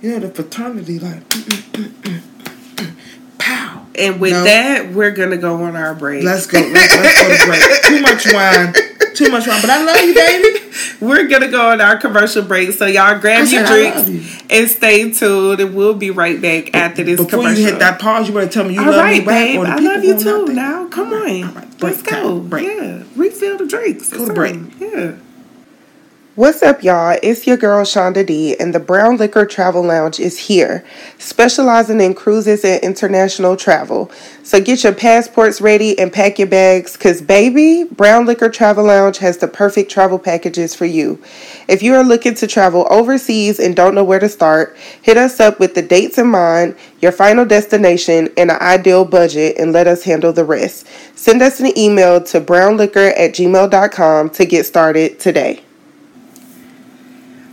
[0.00, 1.22] you know, the fraternity like.
[3.98, 4.44] And with No.
[4.44, 6.24] that, we're gonna go on our break.
[6.24, 6.58] Let's go.
[6.60, 7.82] Let's, let's go to break.
[7.84, 8.74] Too much wine.
[9.14, 9.60] Too much wine.
[9.62, 10.60] But I love you, baby.
[11.00, 12.72] we're gonna go on our commercial break.
[12.72, 16.40] So y'all grab your said I love drinks and stay tuned, and we'll be right
[16.40, 17.60] back after this Before commercial.
[17.60, 19.46] you hit that pause, you better tell me you All love right, me back.
[19.52, 19.60] babe.
[19.62, 20.46] the I love you too.
[20.52, 21.82] Now, come All right, on, all right.
[21.82, 22.40] Let's go.
[22.40, 22.66] Break.
[22.66, 24.12] Yeah, refill the drinks.
[24.12, 24.56] Go to break.
[24.78, 25.12] Yeah.
[26.36, 27.18] What's up, y'all?
[27.22, 30.84] It's your girl Shunda D, and the BrownLiqHer Travel Lounge is here,
[31.16, 34.10] specializing in cruises and international travel.
[34.42, 39.38] So get your passports ready and pack your bags, because, baby, BrownLiqHer Travel Lounge has
[39.38, 41.22] the perfect travel packages for you.
[41.68, 45.40] If you are looking to travel overseas and don't know where to start, hit us
[45.40, 49.86] up with the dates in mind, your final destination, and an ideal budget, and let
[49.86, 50.86] us handle the rest.
[51.14, 55.62] Send us an email to brownliqher at gmail.com to get started today.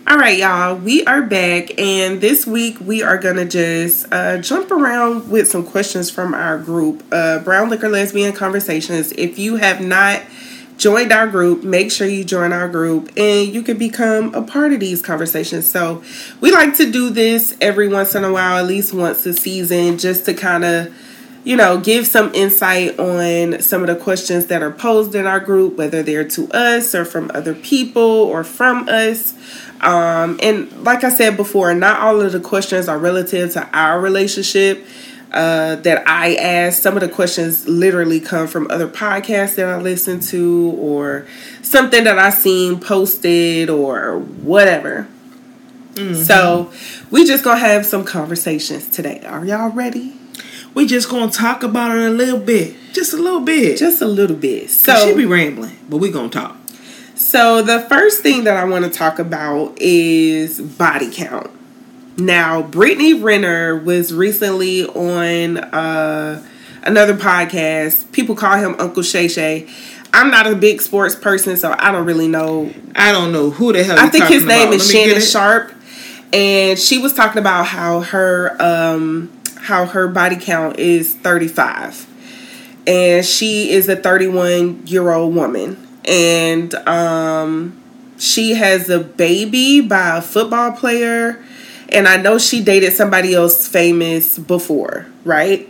[0.05, 4.69] All right, y'all, we are back, and this week we are gonna just uh, jump
[4.69, 9.13] around with some questions from our group, uh, BrownLiqHer Lesbian Conversations.
[9.13, 10.21] If you have not
[10.77, 14.73] joined our group, make sure you join our group and you can become a part
[14.73, 15.71] of these conversations.
[15.71, 16.03] So,
[16.41, 19.97] we like to do this every once in a while, at least once a season,
[19.97, 20.93] just to kind of
[21.43, 25.39] you know, give some insight on some of the questions that are posed in our
[25.39, 29.33] group, whether they're to us or from other people or from us.
[29.83, 33.99] Um, and like I said before, not all of the questions are relative to our
[33.99, 34.85] relationship
[35.31, 36.81] uh, that I ask.
[36.81, 41.27] Some of the questions literally come from other podcasts that I listen to or
[41.61, 45.07] something that I seen posted or whatever.
[45.95, 46.71] So
[47.11, 49.21] we just gonna have some conversations today.
[49.27, 50.15] Are y'all ready?
[50.73, 53.77] We just gonna talk about it a little bit, just a little bit.
[53.77, 54.71] Just a little bit.
[54.71, 56.57] so So she be rambling, but we gonna talk.
[57.33, 61.49] So the first thing that I want to talk about is body count.
[62.15, 66.45] Now, Brittany Renner was recently on uh,
[66.83, 68.11] another podcast.
[68.11, 69.67] People call him Uncle Shay Shay.
[70.13, 72.71] I'm not a big sports person, so I don't really know.
[72.95, 73.97] I don't know who the hell.
[73.97, 74.75] I think his name about.
[74.75, 75.19] is Shannon.
[75.19, 75.73] Sharpe,
[76.31, 82.07] and she was talking about how her um, how her body count is 35,
[82.85, 87.81] and she is a 31 year old woman, and um,
[88.17, 91.43] she has a baby by a football player,
[91.89, 95.69] and I know she dated somebody else famous before, right?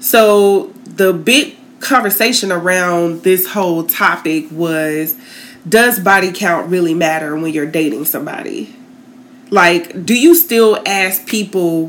[0.00, 5.16] So the big conversation around this whole topic was
[5.68, 8.74] does body count really matter when you're dating somebody?
[9.50, 11.88] Like, do you still ask people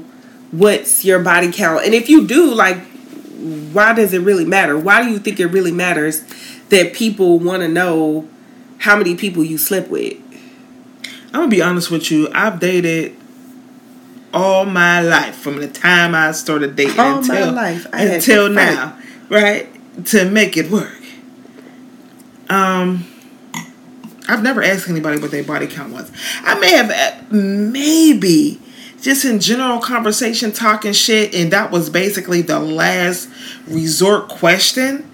[0.51, 1.85] what's your body count?
[1.85, 2.77] And if you do, like,
[3.41, 4.77] why does it really matter?
[4.77, 6.23] Why do you think it really matters
[6.69, 8.27] that people want to know
[8.79, 10.17] how many people you slept with?
[11.27, 12.29] I'm gonna be honest with you.
[12.33, 13.15] I've dated
[14.33, 17.87] all my life from the time I started dating All until life.
[17.91, 18.97] Until now,
[19.29, 19.69] right?
[20.07, 20.97] To make it work.
[22.49, 23.05] Um,
[24.27, 26.11] I've never asked anybody what their body count was.
[26.41, 28.59] I may have uh, maybe
[29.01, 33.29] just in general conversation talking shit, and that was basically the last
[33.67, 35.09] resort question.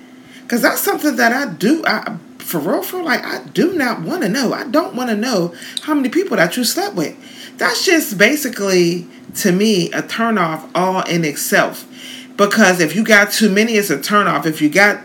[0.47, 1.84] Cause that's something that I do.
[1.86, 4.54] I for real, for like I do not want to know.
[4.54, 7.17] I don't want to know how many people that you slept with.
[7.58, 11.86] That's just basically to me a turn off all in itself.
[12.38, 14.45] Because if you got too many, it's a turn off.
[14.45, 15.02] If you got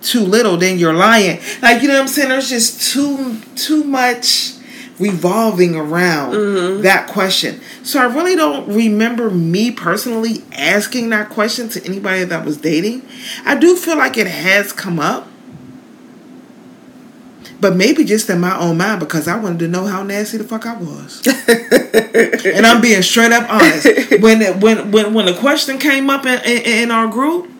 [0.00, 1.40] too little, then you're lying.
[1.60, 2.30] Like you know what I'm saying?
[2.30, 4.55] There's just too too much
[4.98, 6.82] revolving around mm-hmm.
[6.82, 7.60] that question.
[7.82, 13.06] So I really don't remember me personally asking that question to anybody that was dating.
[13.44, 15.28] I do feel like it has come up.
[17.58, 20.44] But maybe just in my own mind because I wanted to know how nasty the
[20.44, 21.26] fuck I was.
[22.44, 23.86] and I'm being straight up honest.
[24.20, 27.50] When when when when the question came up in, in, in our group,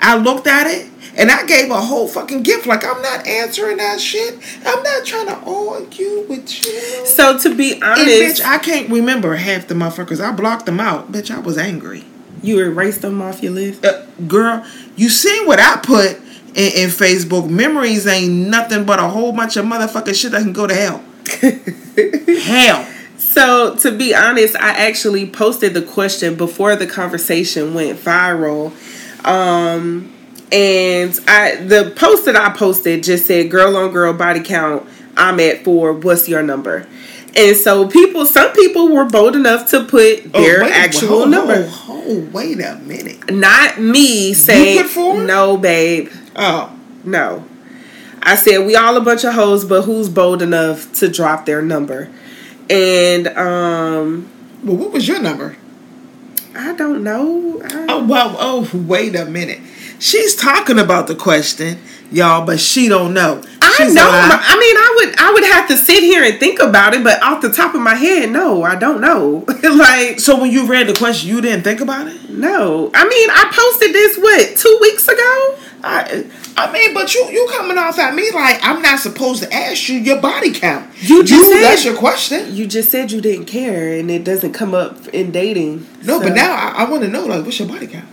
[0.00, 2.66] I looked at it and I gave a whole fucking gift.
[2.66, 4.38] Like, I'm not answering that shit.
[4.64, 7.06] I'm not trying to argue with you.
[7.06, 10.20] So, to be honest, and, bitch, I can't remember half the motherfuckers.
[10.20, 11.12] I blocked them out.
[11.12, 12.04] Bitch, I was angry.
[12.42, 13.84] You erased them off your list?
[13.84, 16.16] Uh, girl, you seen what I put
[16.54, 17.48] in, in, Facebook.
[17.48, 21.04] Memories ain't nothing but a whole bunch of motherfucking shit that can go to hell.
[22.42, 22.88] hell.
[23.16, 28.72] So, to be honest, I actually posted the question before the conversation went viral.
[29.24, 30.12] Um,
[30.52, 34.88] and I the post that I posted just said girl on girl body count.
[35.16, 35.92] I'm at four.
[35.92, 36.86] What's your number?
[37.34, 41.08] And so people, some people were bold enough to put oh, their oh, wait, actual
[41.08, 41.66] hold, number.
[41.66, 43.30] Hold, hold, wait a minute.
[43.30, 44.86] Not me saying
[45.26, 46.10] no, babe.
[46.36, 47.44] Oh no.
[48.22, 51.62] I said we all a bunch of hoes, but who's bold enough to drop their
[51.62, 52.10] number?
[52.68, 54.30] And um,
[54.62, 55.56] well, what was your number?
[56.54, 57.62] I don't know.
[57.64, 58.36] I, oh well.
[58.38, 59.60] Oh, wait a minute.
[60.02, 61.78] She's talking about the question,
[62.10, 63.40] y'all, but she don't know.
[63.62, 64.02] I know.
[64.04, 67.22] I mean, I would I would have to sit here and think about it, but
[67.22, 69.44] off the top of my head, no, I don't know.
[69.62, 72.30] like, so when you read the question, you didn't think about it?
[72.30, 72.90] No.
[72.92, 75.56] I mean, I posted this what two weeks ago.
[75.84, 79.54] I, I mean, but you you coming off at me like I'm not supposed to
[79.54, 80.90] ask you your body count.
[81.00, 82.52] You just you, said that's your question.
[82.52, 85.86] You just said you didn't care, and it doesn't come up in dating.
[86.02, 86.24] No, so.
[86.24, 88.08] but now I, I want to know like what's your body count.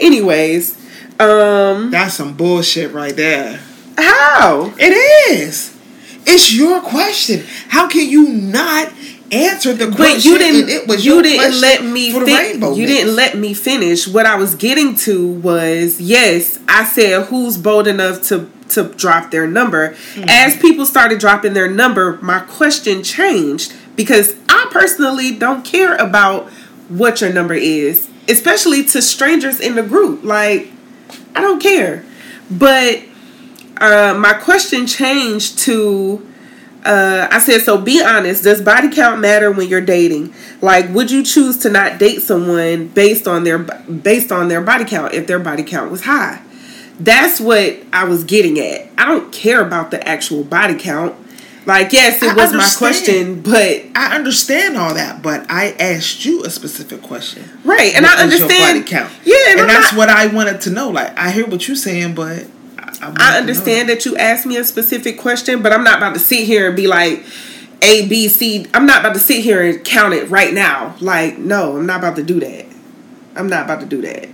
[0.00, 0.76] Anyways,
[1.18, 3.60] um That's some bullshit right there.
[3.96, 4.72] How?
[4.78, 4.92] It
[5.32, 5.76] is.
[6.26, 7.44] It's your question.
[7.68, 8.92] How can you not
[9.30, 9.96] answer the question?
[9.96, 10.68] But you didn't.
[10.68, 12.12] It was you didn't let me.
[12.12, 12.76] Fi- you mix.
[12.76, 14.06] didn't let me finish.
[14.08, 16.58] What I was getting to was yes.
[16.68, 19.90] I said who's bold enough to to drop their number.
[19.90, 20.24] Mm-hmm.
[20.28, 26.50] As people started dropping their number, my question changed because I personally don't care about
[26.88, 30.24] what your number is especially to strangers in the group.
[30.24, 30.70] Like,
[31.34, 32.04] I don't care.
[32.50, 33.02] But
[33.78, 36.26] uh, my question changed to
[36.86, 38.44] uh, I said, so be honest.
[38.44, 40.32] Does body count matter when you're dating?
[40.60, 44.84] Like, would you choose to not date someone based on their based on their body
[44.84, 46.40] count if their body count was high?
[47.00, 48.88] That's what I was getting at.
[48.96, 51.16] I don't care about the actual body count.
[51.66, 55.20] Like, yes, it was my question, but I understand all that.
[55.20, 57.92] But I asked you a specific question, right?
[57.92, 58.86] And what I understand.
[58.86, 59.12] count?
[59.24, 60.90] Yeah, and, and that's not, what I wanted to know.
[60.90, 62.46] Like, I hear what you're saying, but
[62.78, 66.20] I, I understand that you asked me a specific question, but I'm not about to
[66.20, 67.24] sit here and be like.
[67.82, 68.66] A, B, C.
[68.72, 70.96] I'm not about to sit here and count it right now.
[70.98, 72.64] Like, no, I'm not about to do that.
[73.36, 74.30] I'm not about to do that.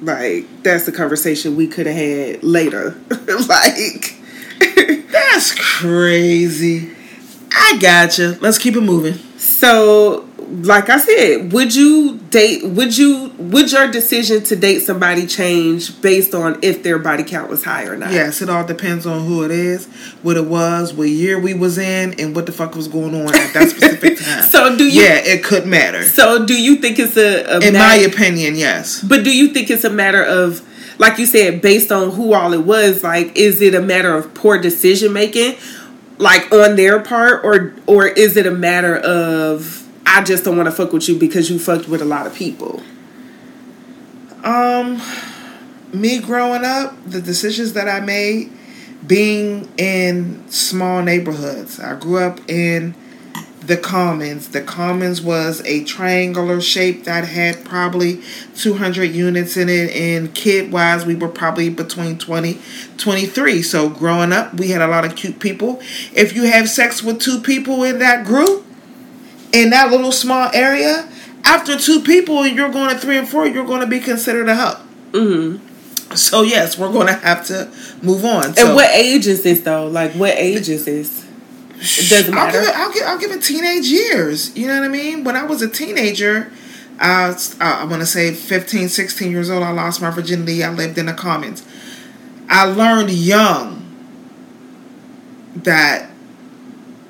[0.00, 2.96] Like, that's the conversation we could have had later.
[3.48, 4.14] like,
[5.34, 6.92] that's crazy.
[7.52, 8.38] I gotcha.
[8.40, 9.14] Let's keep it moving.
[9.36, 12.64] So, like I said, would you date?
[12.64, 13.32] Would you?
[13.38, 17.84] Would your decision to date somebody change based on if their body count was high
[17.84, 18.12] or not?
[18.12, 19.86] Yes, it all depends on who it is,
[20.22, 23.34] what it was, what year we was in, and what the fuck was going on
[23.34, 24.42] at that specific time.
[24.44, 25.02] so, do you?
[25.02, 26.04] Yeah, it could matter.
[26.04, 27.42] So, do you think it's a?
[27.44, 29.02] a in matter, my opinion, yes.
[29.02, 30.68] But do you think it's a matter of?
[30.98, 34.34] Like you said, based on who all it was, like, is it a matter of
[34.34, 35.56] poor decision making,
[36.18, 40.68] like on their part, or or is it a matter of I just don't want
[40.68, 42.82] to fuck with you because you fucked with a lot of people?
[44.44, 45.00] Um,
[45.92, 48.52] me growing up, the decisions that I made,
[49.06, 52.94] being in small neighborhoods, I grew up in
[53.66, 54.48] the Commons.
[54.48, 58.20] The Commons was a triangular shape that had probably
[58.56, 62.60] 200 units in it, and kid wise, we were probably between 20
[62.98, 63.62] 23.
[63.62, 65.80] So, growing up, we had a lot of cute people.
[66.14, 68.64] If you have sex with two people in that group,
[69.52, 71.08] in that little small area,
[71.44, 74.48] after two people and you're going to three and four, you're going to be considered
[74.48, 74.82] a hoe.
[75.12, 76.14] Mm-hmm.
[76.16, 77.70] So, yes, we're going to have to
[78.02, 78.54] move on.
[78.54, 79.86] So, and what age is this, though?
[79.86, 81.23] Like, what age is this?
[81.98, 84.56] It doesn't I'll give, it, I'll, give, I'll give it teenage years.
[84.56, 85.22] You know what I mean?
[85.24, 86.50] When I was a teenager,
[86.98, 90.62] I, I want to say 15, 16 years old, I lost my virginity.
[90.64, 91.66] I lived in the commons.
[92.48, 93.80] I learned young
[95.56, 96.10] that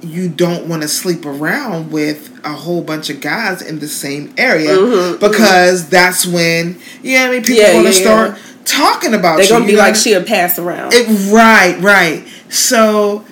[0.00, 4.34] you don't want to sleep around with a whole bunch of guys in the same
[4.36, 7.42] area Mhm, because that's when, you know what I mean?
[7.42, 8.00] People Yeah, going to yeah,
[8.34, 9.50] start talking about They're you.
[9.52, 10.92] gonna be you know like she'll pass around.
[10.94, 12.26] it, right, right.
[12.50, 13.24] So,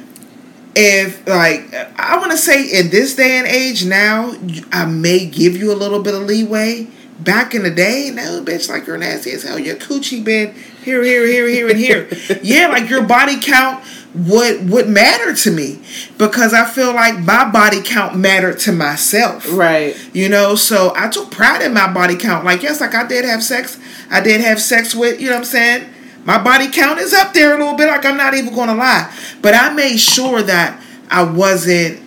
[0.74, 4.34] if like I want to say in this day and age now,
[4.72, 6.88] I may give you a little bit of leeway.
[7.20, 9.56] Back in the day, no, bitch, like you're nasty as hell.
[9.56, 12.08] Your coochie been here, here, here, here, and here.
[12.42, 15.80] yeah, like your body count would would matter to me
[16.18, 19.50] because I feel like my body count mattered to myself.
[19.52, 19.96] right.
[20.12, 22.44] You know, so I took pride in my body count.
[22.44, 23.78] Like, yes, like I did have sex.
[24.10, 25.91] I did have sex with, you know what I'm saying?
[26.24, 29.12] My body count is up there a little bit, like I'm not even gonna lie.
[29.40, 30.80] But I made sure that
[31.10, 32.00] I wasn't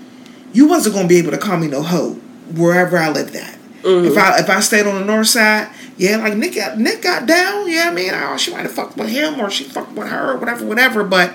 [0.53, 2.13] you wasn't gonna be able to call me no hoe
[2.55, 3.57] wherever I lived at.
[3.83, 4.07] Mm-hmm.
[4.07, 7.25] If I if I stayed on the north side, yeah, like Nick got Nick got
[7.25, 10.07] down, yeah, I mean, oh, she might have fucked with him or she fucked with
[10.07, 11.03] her, or whatever, whatever.
[11.03, 11.31] But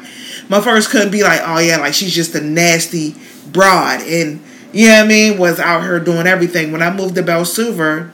[0.48, 3.14] motherfuckers couldn't be like, oh yeah, like she's just a nasty
[3.52, 4.40] broad and
[4.72, 6.72] you know what I mean, was out here doing everything.
[6.72, 8.10] When I moved to Belsuver,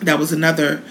[0.00, 0.82] that was another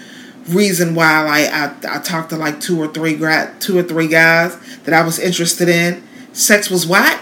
[0.48, 1.52] reason why like
[1.84, 5.04] I, I talked to like two or three gra- two or three guys that I
[5.04, 6.02] was interested in.
[6.32, 7.20] Sex was what?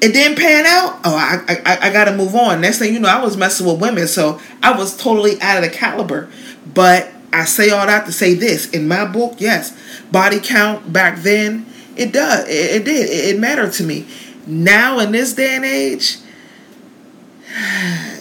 [0.00, 1.00] It didn't pan out.
[1.04, 2.60] Oh, I, I I gotta move on.
[2.60, 5.62] Next thing you know, I was messing with women, so I was totally out of
[5.62, 6.28] the caliber.
[6.72, 9.76] But I say all that to say this: in my book, yes,
[10.10, 11.66] body count back then
[11.96, 14.06] it does it, it did it, it mattered to me.
[14.46, 16.18] Now in this day and age,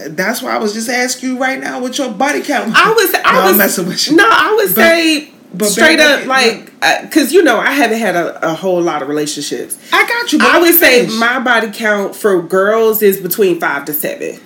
[0.10, 2.74] that's why I was just asking you right now what your body count.
[2.76, 4.16] I was, I No, I'm was messing with you.
[4.18, 8.00] No, I would But- say but straight up, like, uh, because you know, I haven't
[8.00, 9.78] had a, a whole lot of relationships.
[9.92, 10.40] I got you.
[10.40, 11.20] but I would say finish.
[11.20, 14.40] my body count for girls is between five to seven.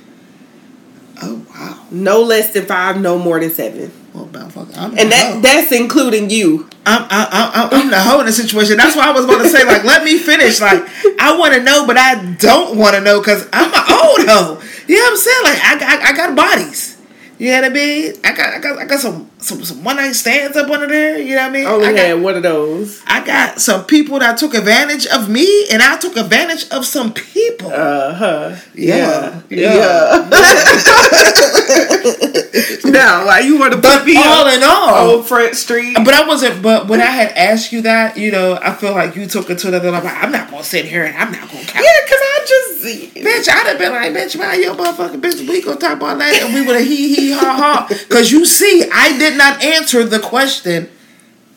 [1.22, 1.86] Oh wow.
[1.92, 3.92] No less than five, no more than seven.
[4.14, 5.40] Well, I'm And that hoe.
[5.42, 6.70] that's including you.
[6.86, 8.78] I'm, I, I, I'm the hoe in the situation.
[8.78, 10.62] That's why I was going to say, like, let me finish.
[10.62, 10.84] Like,
[11.20, 14.62] I want to know, but I don't want to know because I'm an old hoe.
[14.88, 15.44] You know what I'm saying?
[15.44, 16.96] Like, I, got I got bodies.
[17.38, 18.14] You know what I mean?
[18.24, 21.18] I got, I got, I got some, some, some one night stands up under there.
[21.18, 21.66] You know what I mean?
[21.66, 23.04] Only I got, had one of those.
[23.06, 27.12] I got some people that took advantage of me, and I took advantage of some
[27.14, 27.74] people.
[27.74, 28.56] Uh huh.
[28.74, 29.42] Yeah.
[29.50, 29.76] Yeah.
[29.76, 30.30] Yeah.
[32.86, 35.98] now, why you want to but put all in all, old Front Street?
[36.06, 36.62] But I wasn't.
[36.62, 39.58] But when I had asked you that, you know, I feel like you took it
[39.60, 40.10] to another level.
[40.10, 41.84] I'm not gonna sit here and I'm not gonna count.
[41.86, 42.65] Yeah, because I just.
[42.86, 46.42] Bitch, I'd have been like, bitch, man, your motherfucking bitch, we gonna talk about that,
[46.44, 48.06] and we would have hee hee ha ha.
[48.10, 50.90] Cause you see, I did not answer the question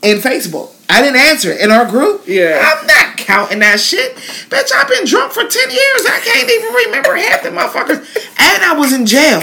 [0.02, 0.74] in Facebook.
[0.88, 2.22] I didn't answer it in our group.
[2.26, 2.62] Yeah.
[2.64, 4.16] I'm not counting that shit.
[4.48, 6.06] Bitch, I've been drunk for 10 years.
[6.06, 8.00] I can't even remember half the motherfuckers.
[8.40, 9.42] And I was in jail.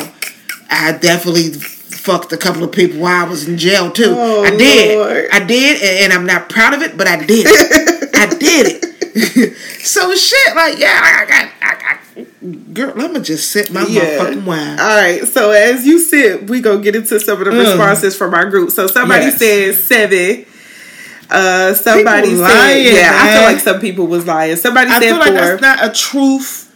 [0.72, 4.16] I definitely fucked a couple of people while I was in jail too.
[4.16, 4.98] Oh, I did.
[4.98, 5.28] Lord.
[5.32, 7.46] I did, and, and I'm not proud of it, but I did.
[8.16, 8.95] I did it.
[9.80, 12.74] so shit, like yeah, I got, I got.
[12.74, 14.80] Girl, let me just sip my motherfucking wine.
[14.80, 15.24] All right.
[15.26, 17.60] So as you sit, we gonna get into some of the Mm.
[17.60, 18.72] responses from our group.
[18.72, 19.40] So somebody Yes.
[19.40, 20.46] says seven.
[21.30, 24.56] Uh, somebody People said, lying, yeah, I feel like some people was lying.
[24.58, 25.36] Somebody I said feel like four.
[25.36, 26.72] that's not a truth,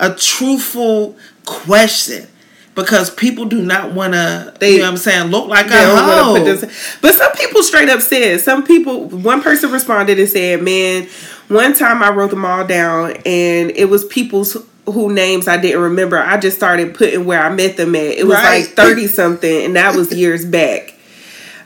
[0.00, 2.26] a truthful question
[2.74, 4.52] because people do not want to.
[4.58, 5.30] They- You know what I'm saying?
[5.30, 6.34] Look like a hoe.
[6.36, 10.62] put this- But some people straight up said, some people, one person responded and said,
[10.62, 11.06] man,
[11.48, 14.56] one time I wrote them all down and it was people's
[14.86, 16.18] who names I didn't remember.
[16.18, 18.02] I just started putting where I met them at.
[18.02, 18.60] It was Right.
[18.66, 20.94] like 30 something and that was years back.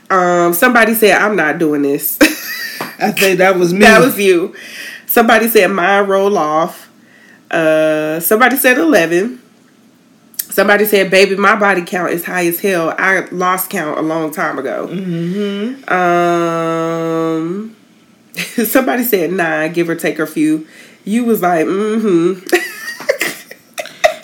[0.09, 2.17] Um, somebody said, I'm not doing this.
[2.99, 3.79] I think that was me.
[3.81, 4.55] that was you.
[5.05, 6.89] Somebody said, mine roll off.
[7.51, 9.41] Uh, somebody said 11.
[10.49, 12.95] Somebody said, "Baby, my body count is high as hell.
[12.97, 15.87] I lost count a long time ago." Mm-hmm.
[15.93, 17.75] Um,
[18.65, 20.65] somebody said nine, give or take a few.
[21.05, 22.45] You was like, "Mm-hmm."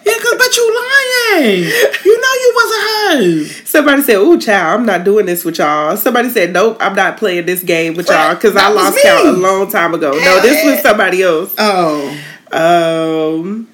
[0.05, 1.63] yeah, cause but you lying.
[2.05, 3.43] You know you was a hoe.
[3.65, 7.17] Somebody said, "Ooh, child, I'm not doing this with y'all." Somebody said, "Nope, I'm not
[7.17, 9.01] playing this game with y'all because I lost me.
[9.03, 11.53] count a long time ago." no, this was somebody else.
[11.57, 12.17] Oh,
[12.51, 13.67] Um,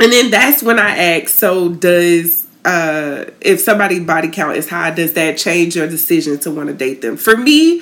[0.00, 4.90] and then that's when I asked, so does uh if somebody's body count is high,
[4.90, 7.16] does that change your decision to want to date them?
[7.16, 7.80] For me,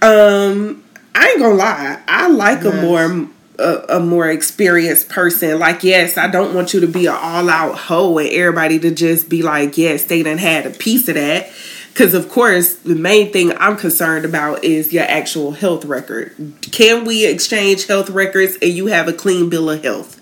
[0.00, 0.82] um,
[1.14, 5.58] I ain't gonna lie, I like a more a, a more experienced person.
[5.58, 8.90] Like, yes, I don't want you to be an all out hoe and everybody to
[8.90, 11.50] just be like, yes, they done had a piece of that.
[11.92, 16.34] Because, of course, the main thing I'm concerned about is your actual health record.
[16.72, 20.21] Can we exchange health records and you have a clean bill of health?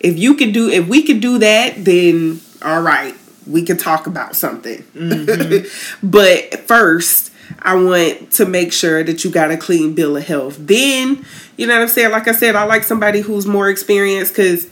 [0.00, 3.14] If you could do, if we could do that, then all right,
[3.46, 4.82] we can talk about something.
[4.94, 6.06] Mm-hmm.
[6.10, 7.32] but first,
[7.62, 10.56] I want to make sure that you got a clean bill of health.
[10.58, 11.24] Then,
[11.56, 12.10] you know what I'm saying?
[12.10, 14.68] Like I said, I like somebody who's more experienced because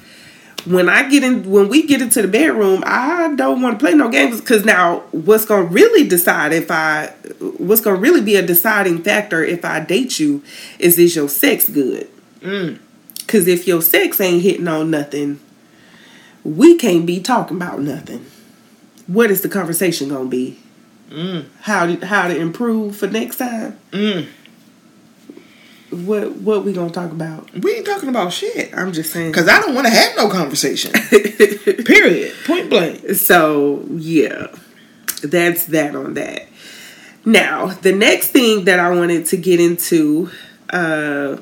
[0.67, 3.95] when I get in, when we get into the bedroom, I don't want to play
[3.95, 7.09] no games because now what's going to really decide if I,
[7.59, 10.43] what's going to really be a deciding factor if I date you
[10.79, 12.09] is is your sex good?
[13.27, 15.41] Because if your sex ain't hitting on nothing,
[16.43, 18.27] we can't be talking about nothing.
[19.07, 20.59] What is the conversation going to be?
[21.11, 21.47] Mm.
[21.61, 23.79] How to, how to improve for next time?
[23.91, 24.29] Mm
[25.95, 27.51] what what we gonna talk about?
[27.53, 28.77] We ain't talking about shit.
[28.77, 30.93] I'm just saying because I don't want to have no conversation.
[31.85, 32.35] Period.
[32.47, 33.11] Point blank.
[33.11, 34.49] So yeah,
[35.23, 36.49] that's that on that.
[37.25, 40.31] Now the next thing that I wanted to get into
[40.71, 41.39] uh,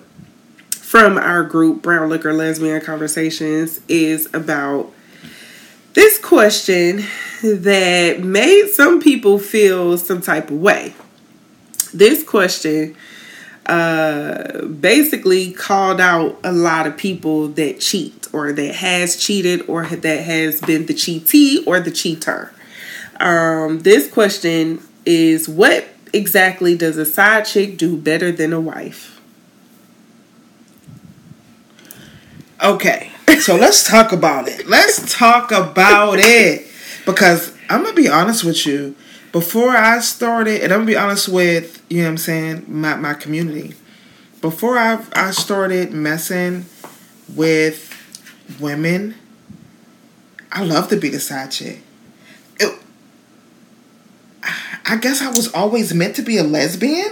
[0.93, 4.93] from our group BrownLiqHer Lesbian Conversations is about
[5.95, 7.03] this question
[7.43, 10.93] that made some people feel some type of way.
[11.95, 12.95] This question
[13.65, 19.87] uh, basically called out a lot of people that cheat or that has cheated or
[19.87, 22.53] that has been the cheatee or the cheater.
[23.19, 29.12] Um, this question is what exactly does a side chick do better than a wife?
[32.63, 33.11] Okay,
[33.41, 34.69] so let's talk about it.
[34.69, 36.69] Let's talk about it
[37.05, 38.95] because I'm gonna be honest with you
[39.33, 42.95] before I started, and I'm gonna be honest with you know what I'm saying, my
[42.95, 43.75] my community.
[44.41, 46.67] Before I I started messing
[47.35, 47.89] with
[48.61, 49.17] women,
[50.53, 51.81] I love to be the side chick.
[52.61, 52.79] It,
[54.87, 57.11] I guess I was always meant to be a lesbian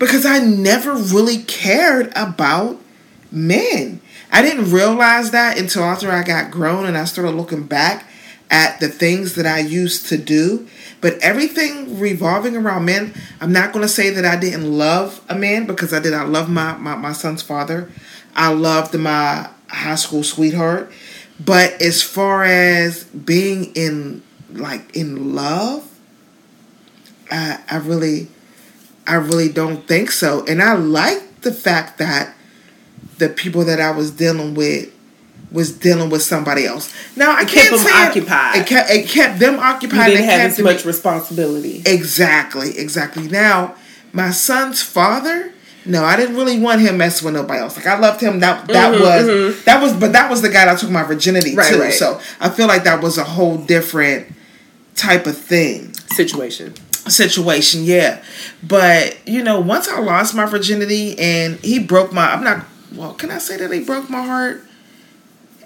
[0.00, 2.80] because I never really cared about
[3.34, 4.00] men.
[4.30, 8.08] I didn't realize that until after I got grown and I started looking back
[8.50, 10.68] at the things that I used to do.
[11.00, 15.34] But everything revolving around men, I'm not going to say that I didn't love a
[15.34, 16.14] man because I did.
[16.14, 17.90] I love my, my, my son's father.
[18.34, 20.90] I loved my high school sweetheart.
[21.44, 24.22] But as far as being in
[24.52, 25.90] like in love,
[27.30, 28.28] I, I really
[29.06, 30.44] I really don't think so.
[30.46, 32.34] And I like the fact that
[33.24, 34.92] the people that I was dealing with
[35.50, 36.92] was dealing with somebody else.
[37.16, 38.56] Now I can't kept them occupied.
[38.56, 40.10] It kept, it kept them occupied.
[40.10, 40.88] You didn't have as much me.
[40.88, 41.82] responsibility.
[41.86, 43.28] Exactly, exactly.
[43.28, 43.76] Now
[44.12, 45.52] my son's father.
[45.86, 47.76] No, I didn't really want him messing with nobody else.
[47.76, 48.40] Like I loved him.
[48.40, 49.64] That that mm-hmm, was mm-hmm.
[49.64, 51.80] that was, but that was the guy that took my virginity right, too.
[51.80, 51.92] Right.
[51.92, 54.34] So I feel like that was a whole different
[54.94, 56.74] type of thing situation
[57.08, 57.84] situation.
[57.84, 58.22] Yeah,
[58.62, 62.66] but you know, once I lost my virginity and he broke my, I'm not.
[62.96, 64.64] Well, can I say that he broke my heart?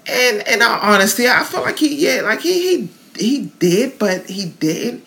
[0.07, 4.27] And in all honesty, I feel like he yeah, like he he he did, but
[4.27, 5.05] he didn't.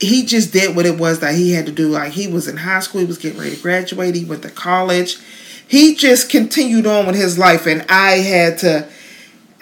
[0.00, 1.88] He just did what it was that he had to do.
[1.88, 4.50] Like he was in high school, he was getting ready to graduate, he went to
[4.50, 5.18] college.
[5.66, 8.88] He just continued on with his life, and I had to.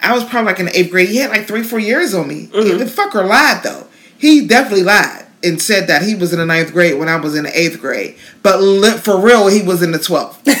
[0.01, 1.09] I was probably like in eighth grade.
[1.09, 2.47] He had like three, four years on me.
[2.47, 2.77] Mm-hmm.
[2.77, 3.87] The fucker lied though.
[4.17, 7.35] He definitely lied and said that he was in the ninth grade when I was
[7.35, 8.17] in the eighth grade.
[8.41, 10.41] But li- for real, he was in the twelfth.
[10.47, 10.53] yeah,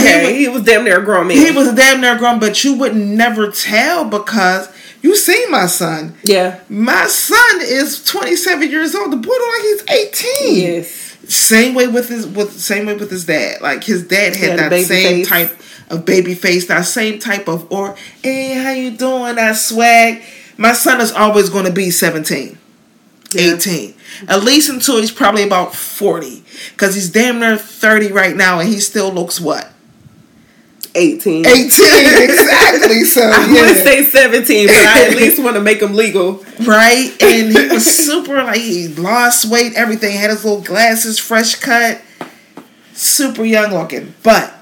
[0.00, 0.20] okay.
[0.20, 1.36] he, was, he was damn near grown man.
[1.36, 4.68] He was damn near grown, but you would never tell because
[5.02, 6.14] you see my son.
[6.24, 9.12] Yeah, my son is twenty seven years old.
[9.12, 10.56] The boy look like he's eighteen.
[10.56, 11.16] Yes.
[11.28, 13.60] Same way with his with same way with his dad.
[13.60, 15.28] Like his dad had that same face.
[15.28, 15.58] type
[15.90, 19.36] of baby face, that same type of or hey, how you doing?
[19.36, 20.22] That swag.
[20.56, 22.58] My son is always going to be seventeen.
[23.36, 23.94] 18.
[24.28, 26.44] At least until he's probably about 40.
[26.70, 29.70] Because he's damn near 30 right now and he still looks what?
[30.96, 31.46] 18.
[31.46, 33.04] 18, exactly.
[33.04, 33.54] So I yeah.
[33.54, 36.44] want to say 17, but I at least want to make him legal.
[36.64, 37.10] Right?
[37.20, 40.16] And he was super, like, he lost weight, everything.
[40.16, 42.00] Had his little glasses, fresh cut,
[42.92, 44.14] super young looking.
[44.22, 44.54] But,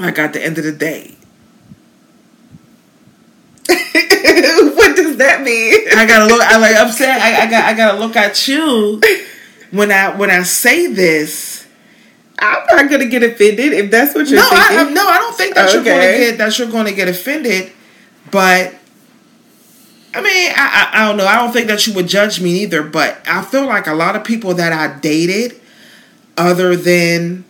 [0.00, 1.14] like, at the end of the day,
[5.16, 5.74] does that mean?
[5.96, 6.42] I gotta look.
[6.42, 6.76] I like.
[6.76, 7.20] I'm saying.
[7.20, 7.64] I, I got.
[7.64, 9.00] I gotta look at you
[9.70, 11.66] when I when I say this.
[12.38, 14.78] I'm not gonna get offended if that's what you're no, thinking.
[14.78, 15.74] I, I, no, I don't think that okay.
[15.74, 17.72] you're gonna get that you're gonna get offended.
[18.30, 18.74] But
[20.12, 21.26] I mean, I, I I don't know.
[21.26, 22.82] I don't think that you would judge me either.
[22.82, 25.60] But I feel like a lot of people that I dated,
[26.36, 27.44] other than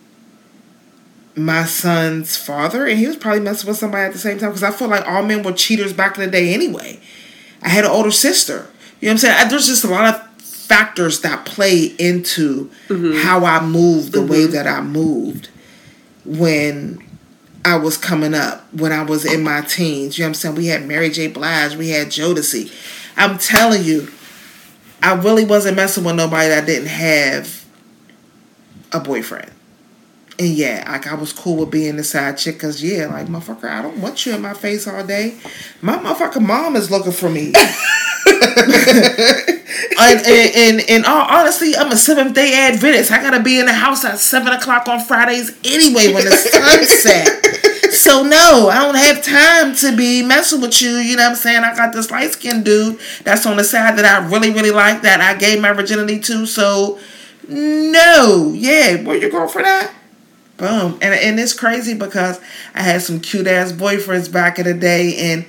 [1.35, 4.63] my son's father, and he was probably messing with somebody at the same time because
[4.63, 6.99] I feel like all men were cheaters back in the day anyway.
[7.65, 8.67] I had an older sister.
[9.01, 9.49] You know what I'm saying?
[9.49, 13.17] There's just a lot of factors that play into mm-hmm.
[13.17, 14.53] how I moved the way mm-hmm.
[14.53, 15.49] that I moved
[16.23, 17.03] when
[17.65, 20.17] I was coming up, when I was in my teens.
[20.17, 20.55] You know what I'm saying?
[20.55, 21.27] We had Mary J.
[21.27, 22.71] Blige, we had Jodeci.
[23.17, 24.11] I'm telling you,
[25.01, 27.65] I really wasn't messing with nobody that didn't have
[28.91, 29.51] a boyfriend.
[30.37, 33.69] And yeah, like I was cool with being the side chick because yeah, like motherfucker,
[33.69, 35.37] I don't want you in my face all day.
[35.81, 37.53] My motherfucking mom is looking for me.
[39.97, 43.11] and, and, and all uh, honesty, I'm a Seventh Day Adventist.
[43.11, 46.83] I gotta be in the house at seven o'clock on Fridays anyway when the sun
[46.83, 47.45] set.
[47.91, 50.91] So no, I don't have time to be messing with you.
[50.91, 51.63] You know what I'm saying?
[51.63, 55.01] I got this light skinned dude that's on the side that I really, really like
[55.03, 56.45] that I gave my virginity to.
[56.45, 56.99] So
[57.47, 59.93] no, yeah, where your girlfriend at?
[60.57, 60.97] Boom.
[61.01, 62.39] And and it's crazy because
[62.73, 65.45] I had some cute ass boyfriends back in the day and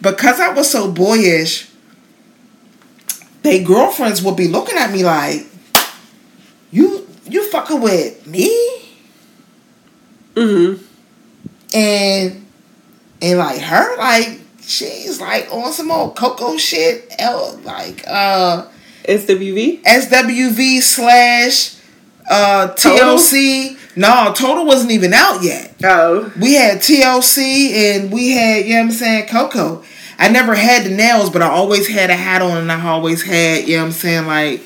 [0.00, 1.70] because I was so boyish,
[3.42, 5.46] they girlfriends would be looking at me like,
[6.70, 8.48] You you fucking with me?
[10.34, 10.84] Mm-hmm.
[11.74, 12.46] And
[13.22, 17.14] and like her, like she's like on some old Coko shit.
[17.18, 18.66] L like uh
[19.04, 19.82] SWV.
[19.82, 21.76] SWV slash
[22.28, 22.68] uh?
[22.74, 23.77] TLC.
[23.98, 25.74] No, Total wasn't even out yet.
[25.84, 26.32] Oh.
[26.40, 29.84] We had TLC and we had, you know what I'm saying, Coko.
[30.18, 33.22] I never had the nails, but I always had a hat on and I always
[33.22, 34.62] had, you know what I'm saying, like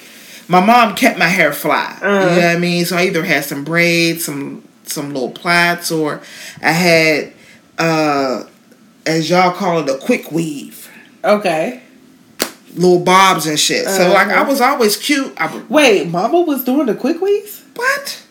[0.49, 1.97] my mom kept my hair fly.
[2.01, 2.85] You know what I mean?
[2.85, 6.21] So I either had some braids, some some little plaits, or
[6.63, 7.33] I had
[7.79, 8.45] uh
[9.07, 10.91] as y'all call it a quick weave.
[11.25, 11.81] Okay.
[12.75, 13.87] Little bobs and shit.
[13.87, 14.51] So like I Uh-huh.
[14.51, 15.33] was always cute.
[15.39, 17.63] I Wait, Mama was doing the quick weaves?
[17.77, 18.22] what?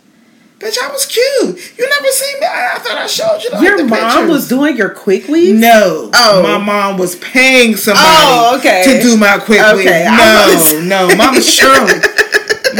[0.62, 1.78] Bitch, I was cute.
[1.80, 2.46] You never seen me.
[2.46, 4.30] I, I thought I showed you the, Your mom pictures.
[4.30, 5.56] was doing your quick weave.
[5.56, 6.12] No.
[6.14, 6.44] Oh.
[6.44, 8.84] My mom was paying somebody Oh, okay.
[8.86, 9.88] to do my quick Okay, weave.
[10.10, 11.16] I was- No, no.
[11.16, 12.00] Mama Shirley.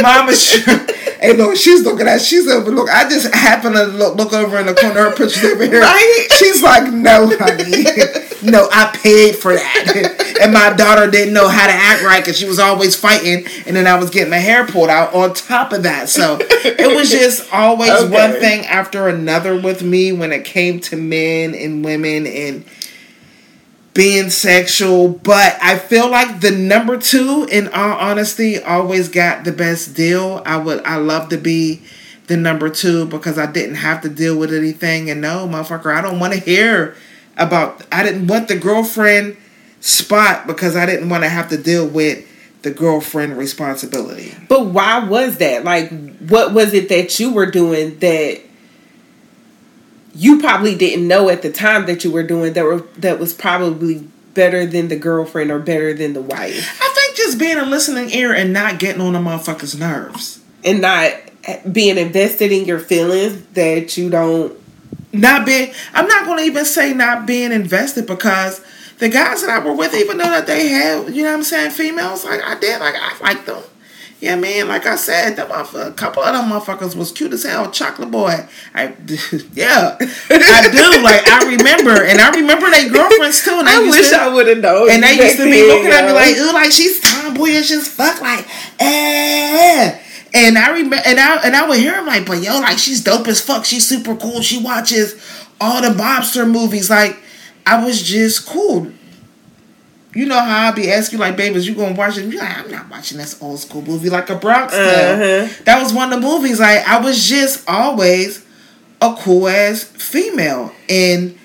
[0.00, 0.94] Mama Shirley.
[1.22, 4.58] Hey, look, she's looking at, she's over, look, I just happened to look, look over
[4.58, 5.80] in the corner, her picture's over here.
[5.80, 6.26] Right?
[6.32, 7.84] She's like, no, honey.
[8.50, 10.36] no, I paid for that.
[10.42, 13.46] and my daughter didn't know how to act right because she was always fighting.
[13.66, 16.08] And then I was getting my hair pulled out on top of that.
[16.08, 18.10] So it was just always Okay.
[18.12, 22.64] one thing after another with me when it came to men and women and
[23.94, 29.52] being sexual, but I feel like the number two, in all honesty, always got the
[29.52, 30.42] best deal.
[30.46, 31.82] I would, I love to be
[32.26, 35.10] the number two because I didn't have to deal with anything.
[35.10, 36.96] And no, motherfucker, I don't want to hear
[37.36, 37.82] about.
[37.92, 39.36] I didn't want the girlfriend
[39.80, 42.26] spot because I didn't want to have to deal with
[42.62, 44.34] the girlfriend responsibility.
[44.48, 45.64] But why was that?
[45.64, 45.90] Like,
[46.20, 48.40] what was it that you were doing that
[50.14, 53.32] you probably didn't know at the time that you were doing that were that was
[53.32, 57.64] probably better than the girlfriend or better than the wife, I think just being a
[57.64, 60.40] listening ear and not getting on a motherfucker's nerves.
[60.64, 61.12] and not
[61.72, 64.56] being invested in your feelings that you don't.
[65.12, 68.62] not being I'm not gonna even say not being invested because
[68.98, 71.42] the guys that I were with, even though that they had, you know what I'm
[71.42, 73.62] saying, females, like I did, like I liked them.
[74.22, 77.42] Yeah, man, like I said, them motherf- a couple of them motherfuckers was cute as
[77.42, 77.68] hell.
[77.72, 78.46] Chocolate boy.
[78.72, 78.84] I
[79.52, 79.96] yeah.
[79.98, 81.02] I do.
[81.02, 83.50] Like I remember and I remember they girlfriends too.
[83.58, 84.90] And I wish to, I would have known.
[84.92, 88.20] and they used to be looking at me like, ooh, like she's tomboyish as fuck,
[88.20, 88.46] like,
[88.78, 89.98] eh.
[90.32, 93.02] And I remember, and I and I would hear him like, but yo, like she's
[93.02, 93.64] dope as fuck.
[93.64, 94.40] She's super cool.
[94.40, 95.20] She watches
[95.60, 96.88] all the mobster movies.
[96.88, 97.16] Like,
[97.66, 98.92] I was just cool.
[100.14, 102.30] You know how I'll be asking like, babe, babies, you gonna watch it?
[102.30, 105.14] You like, I'm not watching this old school movie like a Bronx Tale.
[105.14, 105.62] Uh-huh.
[105.64, 106.60] That was one of the movies.
[106.60, 108.44] Like, I was just always
[109.00, 111.38] a cool ass female, and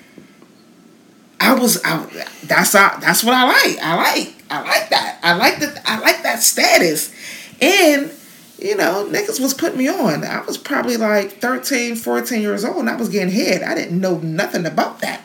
[1.40, 1.80] I was.
[1.82, 2.04] I,
[2.44, 3.78] that's I, that's what I like.
[3.82, 4.34] I like.
[4.50, 5.18] I like that.
[5.22, 5.82] I like that.
[5.86, 7.14] I like that status,
[7.62, 8.10] and
[8.58, 10.24] you know, niggas was putting me on.
[10.24, 13.62] I was probably like 13, 14 years old, and I was getting head.
[13.62, 15.24] I didn't know nothing about that.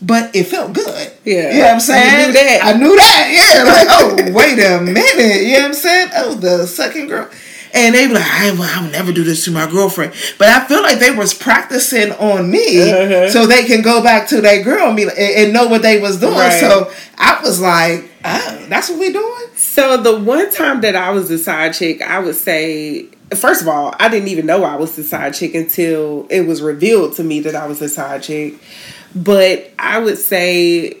[0.00, 1.12] But it felt good.
[1.24, 1.50] Yeah.
[1.52, 2.20] You know what I'm saying?
[2.20, 2.60] You knew that.
[2.62, 3.54] I knew that.
[3.56, 3.64] Yeah.
[3.64, 5.42] Like, oh, wait a minute.
[5.46, 6.10] You know what I'm saying?
[6.14, 7.28] Oh, the second girl.
[7.74, 10.14] And they were like, I, I would never do this to my girlfriend.
[10.38, 13.28] But I feel like they was practicing on me Uh-huh.
[13.28, 16.00] so they can go back to their girl and, be, and, and know what they
[16.00, 16.32] was doing.
[16.34, 16.58] Right.
[16.60, 19.46] So I was like, oh, that's what we doing?
[19.56, 23.68] So the one time that I was the side chick, I would say, first of
[23.68, 27.24] all, I didn't even know I was the side chick until it was revealed to
[27.24, 28.54] me that I was the side chick.
[29.14, 30.98] But I would say,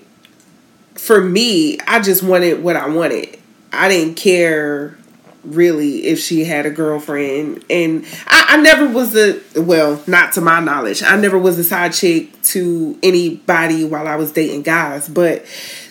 [0.94, 3.38] for me, I just wanted what I wanted.
[3.72, 4.96] I didn't care
[5.44, 10.40] really if she had a girlfriend, and I, I never was a well, not to
[10.40, 15.08] my knowledge, I never was a side chick to anybody while I was dating guys,
[15.08, 15.44] but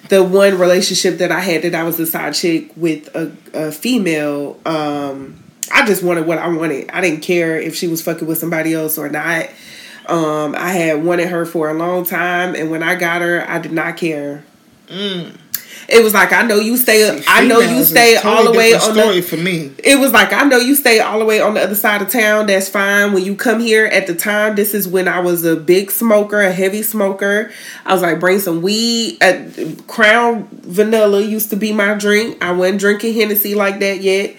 [0.09, 3.71] the one relationship that I had that I was a side chick with a, a
[3.71, 5.41] female, um,
[5.73, 6.89] I just wanted what I wanted.
[6.91, 9.49] I didn't care if she was fucking with somebody else or not.
[10.07, 13.59] Um, I had wanted her for a long time, and when I got her, I
[13.59, 14.43] did not care.
[14.87, 15.37] Mm.
[15.89, 17.17] It was like I know you stay.
[17.17, 19.21] See, I know you stay totally all the way on story the.
[19.21, 21.75] For me, it was like I know you stay all the way on the other
[21.75, 22.47] side of town.
[22.47, 23.13] That's fine.
[23.13, 26.41] When you come here at the time, this is when I was a big smoker,
[26.41, 27.51] a heavy smoker.
[27.85, 29.17] I was like, bring some weed.
[29.23, 29.45] Uh,
[29.87, 32.43] Crown Vanilla used to be my drink.
[32.43, 34.35] I wasn't drinking Hennessy like that yet.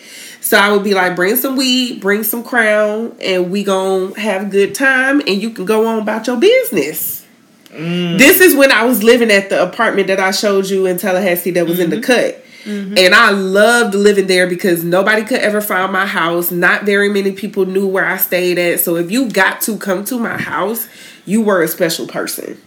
[0.49, 4.45] So I would be like, bring some weed, bring some crown, and we gonna have
[4.45, 7.27] a good time, and you can go on about your business.
[7.67, 8.17] Mm.
[8.17, 11.51] This is when I was living at the apartment that I showed you in Tallahassee
[11.51, 11.83] that was mm-hmm.
[11.83, 12.31] in the mm-hmm.
[12.31, 12.45] cut.
[12.65, 12.97] Mm-hmm.
[12.97, 16.51] And I loved living there because nobody could ever find my house.
[16.51, 18.81] Not very many people knew where I stayed at.
[18.81, 20.89] So if you got to come to my house,
[21.27, 22.59] you were a special person.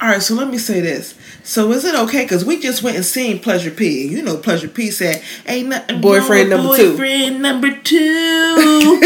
[0.00, 1.14] All right, so let me say this.
[1.44, 2.22] So is it okay?
[2.22, 4.06] Because we just went and seen Pleasure P.
[4.06, 6.92] You know, Pleasure P said, "Ain't nothing boyfriend number boyfriend two.
[6.92, 9.00] Boyfriend number two.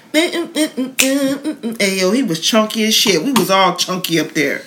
[1.80, 3.24] hey yo, he was chunky as shit.
[3.24, 4.62] We was all chunky up there.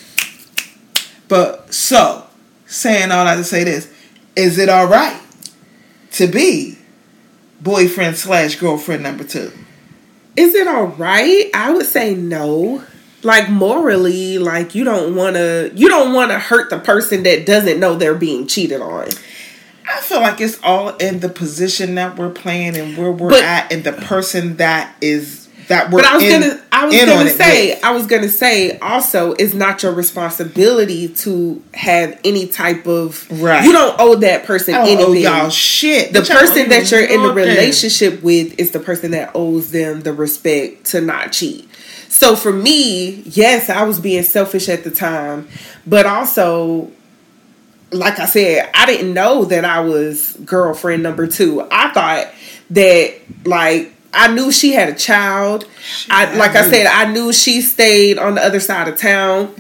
[1.30, 2.28] But so,
[2.66, 3.90] saying all that to say this,
[4.36, 5.22] is it all right
[6.12, 6.78] to be
[7.62, 9.54] boyfriend slash girlfriend number two?
[10.36, 11.50] Is it all right?
[11.54, 12.84] I would say no
[13.24, 17.46] like morally like you don't want to you don't want to hurt the person that
[17.46, 19.08] doesn't know they're being cheated on.
[19.88, 23.44] I feel like it's all in the position that we're playing and where we're but,
[23.44, 26.96] at and the person that is that we're but i was in, gonna i was
[26.96, 32.86] gonna say i was gonna say also it's not your responsibility to have any type
[32.86, 33.64] of right.
[33.64, 37.34] you don't owe that person anything owe y'all shit the person that you're in the
[37.34, 41.68] relationship with is the person that owes them the respect to not cheat
[42.24, 45.50] so for me, yes, I was being selfish at the time,
[45.86, 46.90] but also
[47.92, 51.68] like I said, I didn't know that I was girlfriend number 2.
[51.70, 52.34] I thought
[52.72, 53.16] that
[53.46, 55.68] like I knew she had a child.
[56.10, 59.54] I like I said, I knew she stayed on the other side of town.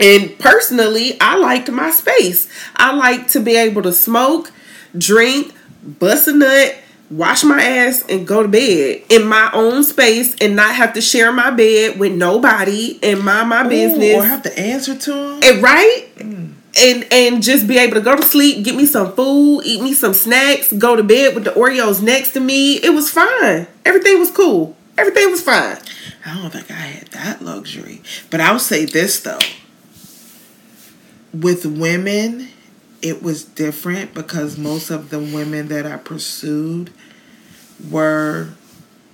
[0.00, 2.48] And personally, I liked my space.
[2.74, 4.50] I like to be able to smoke,
[4.98, 6.76] drink, bust a nut,
[7.12, 11.00] wash my ass and go to bed in my own space and not have to
[11.00, 14.16] share my bed with nobody and mind my Ooh, business.
[14.16, 16.06] or have to answer to them and right?
[16.16, 16.52] Mm.
[16.80, 19.92] and and just be able to go to sleep get me some food eat me
[19.92, 22.76] some snacks go to bed with the oreos next to me.
[22.76, 23.66] It was fine.
[23.84, 24.74] Everything was cool.
[24.96, 25.78] Everything was fine.
[26.24, 28.00] I don't think i had that luxury.
[28.30, 29.38] But i'll say this though.
[31.34, 32.48] With women
[33.02, 36.90] it was different because most of the women that I pursued
[37.90, 38.50] were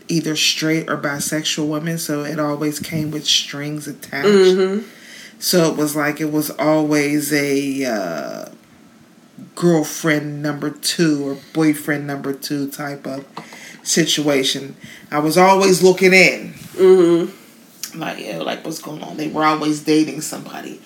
[0.09, 4.29] either straight or bisexual women, so it always came with strings attached.
[4.29, 4.87] Mm-hmm.
[5.39, 8.49] So it was like it was always a uh,
[9.55, 13.25] girlfriend number two or boyfriend number two type of
[13.83, 14.77] situation.
[15.11, 16.55] I was always looking in.
[16.75, 17.99] Mm-hmm.
[17.99, 19.17] Like, yeah, like what's going on?
[19.17, 20.81] They were always dating somebody.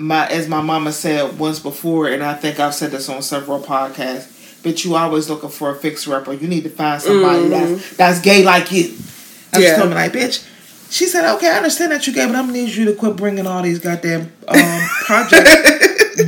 [0.00, 3.60] My, as my mama said once before, and I think I've said this on several
[3.60, 6.32] podcasts but you always looking for a fixer upper.
[6.32, 7.50] You need to find somebody mm-hmm.
[7.50, 8.94] that's that's gay like you.
[9.52, 9.66] I yeah.
[9.66, 10.46] just told me like, bitch.
[10.90, 13.16] She said, "Okay, I understand that you gay, but I'm gonna need you to quit
[13.16, 15.48] bringing all these goddamn um, project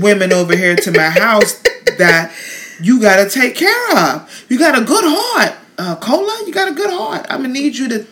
[0.00, 1.60] women over here to my house
[1.98, 2.32] that
[2.80, 4.46] you gotta take care of.
[4.48, 6.44] You got a good heart, uh, Cola.
[6.46, 7.26] You got a good heart.
[7.28, 8.06] I'm gonna need you to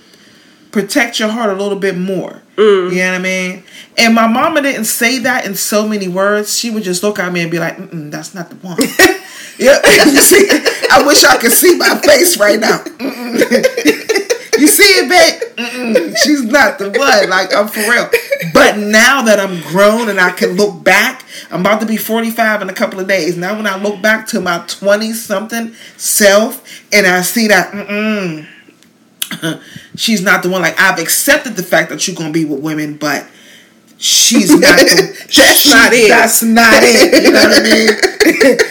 [0.72, 2.42] protect your heart a little bit more.
[2.60, 2.90] Mm.
[2.90, 3.64] You know what I mean?
[3.96, 6.58] And my mama didn't say that in so many words.
[6.58, 8.78] She would just look at me and be like, "That's not the one."
[9.60, 10.48] Yeah, you see,
[10.90, 12.82] I wish I could see my face right now.
[12.98, 16.16] you see it, babe?
[16.16, 17.28] She's not the one.
[17.28, 18.08] Like I'm for real.
[18.54, 22.62] But now that I'm grown and I can look back, I'm about to be 45
[22.62, 23.36] in a couple of days.
[23.36, 28.46] Now when I look back to my 20 something self and I see that, mm
[29.96, 30.62] she's not the one.
[30.62, 33.26] Like I've accepted the fact that you're gonna be with women, but
[33.98, 34.78] she's not.
[34.78, 36.08] The, that's she, not it.
[36.08, 37.22] That's not it.
[37.24, 38.66] You know what I mean?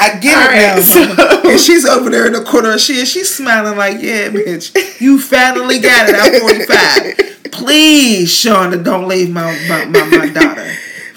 [0.00, 0.80] I get All it right, now.
[0.80, 1.50] So.
[1.50, 5.18] And she's over there in the corner and she she's smiling like, yeah, bitch, you
[5.20, 7.52] finally got it I'm 45.
[7.52, 10.74] Please, Shunda, don't leave my my, my, my daughter.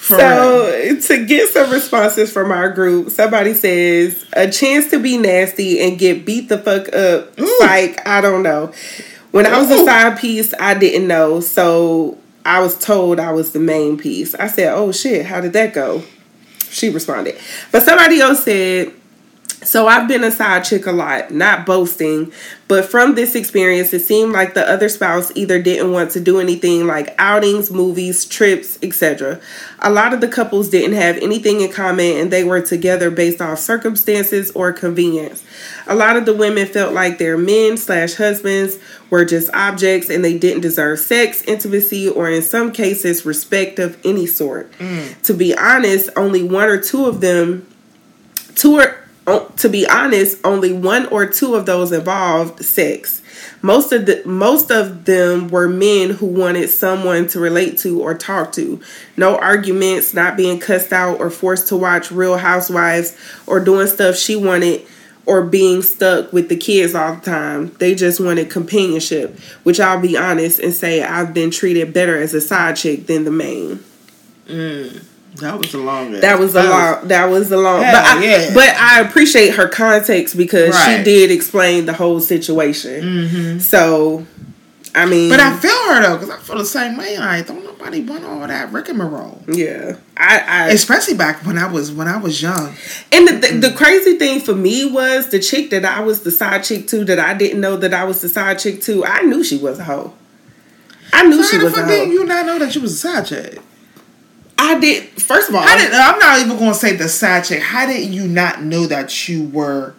[0.07, 1.01] So real.
[1.01, 5.99] to get some responses from our group, somebody says a chance to be nasty and
[5.99, 7.39] get beat the fuck up.
[7.39, 7.59] Ooh.
[7.59, 8.71] Like I don't know.
[9.31, 11.39] When I was a side piece, I didn't know.
[11.41, 14.33] So I was told I was the main piece.
[14.35, 16.03] I said, "Oh shit, how did that go?"
[16.69, 17.37] She responded,
[17.71, 18.93] but somebody else said,
[19.63, 22.31] So I've been a side chick a lot, not boasting,
[22.67, 26.39] but from this experience, it seemed like the other spouse either didn't want to do
[26.39, 29.39] anything like outings, movies, trips, etc.
[29.79, 33.41] A lot of the couples didn't have anything in common and they were together based
[33.41, 35.43] off circumstances or convenience.
[35.87, 38.77] A lot of the women felt like their men slash husbands
[39.09, 43.97] were just objects and they didn't deserve sex, intimacy, or in some cases, respect of
[44.05, 44.71] any sort.
[44.73, 45.19] Mm.
[45.23, 47.65] To be honest, only one or two of them,
[48.53, 53.21] two or to be honest, only one or two of those involved sex.
[53.61, 58.15] Most of the most of them were men who wanted someone to relate to or
[58.15, 58.79] talk to.
[59.17, 64.15] No arguments, not being cussed out or forced to watch Real Housewives or doing stuff
[64.15, 64.85] she wanted
[65.25, 67.73] or being stuck with the kids all the time.
[67.79, 72.33] They just wanted companionship, which I'll be honest and say I've been treated better as
[72.33, 73.83] a side chick than the main.
[74.47, 75.03] Mm.
[75.37, 76.11] That was a long.
[76.11, 77.07] That was a long.
[77.07, 77.81] That was a long.
[77.81, 78.53] But I, yeah.
[78.53, 80.97] but I appreciate her context because right.
[80.97, 83.03] she did explain the whole situation.
[83.03, 83.59] Mm-hmm.
[83.59, 84.25] So,
[84.95, 87.17] I mean, but I feel her though because I feel the same way.
[87.17, 89.43] Like, don't nobody want all that rick and rigmarole.
[89.47, 92.75] Yeah, I, I especially back when I was when I was young.
[93.11, 96.31] And the, the, the crazy thing for me was the chick that I was the
[96.31, 99.05] side chick to that I didn't know that I was the side chick to.
[99.05, 100.13] I knew she was a hoe.
[101.13, 102.03] I knew so she was a hoe.
[102.03, 103.61] You not know that she was a side chick?
[104.57, 105.05] I did.
[105.21, 107.61] First of all, did, I'm not even going to say the side chick.
[107.61, 109.93] How did you not know that you were?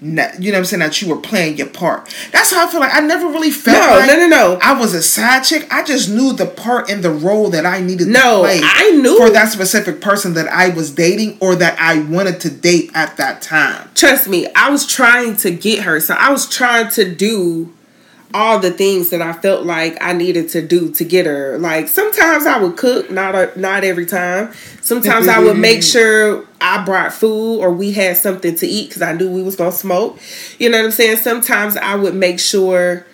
[0.00, 0.80] Not, you know what I'm saying?
[0.80, 2.14] That you were playing your part.
[2.30, 4.58] That's how I feel like I never really felt no, like no, no, no.
[4.60, 5.66] I was a side chick.
[5.70, 8.60] I just knew the part and the role that I needed no, to play.
[8.62, 12.50] I knew for that specific person that I was dating or that I wanted to
[12.50, 13.88] date at that time.
[13.94, 16.00] Trust me, I was trying to get her.
[16.00, 17.72] So I was trying to do
[18.34, 21.56] all the things that I felt like I needed to do to get her.
[21.56, 24.52] Like sometimes I would cook, not a, not every time.
[24.82, 29.02] Sometimes I would make sure I brought food or we had something to eat because
[29.02, 30.18] I knew we was gonna smoke.
[30.58, 31.18] You know what I'm saying?
[31.18, 33.06] Sometimes I would make sure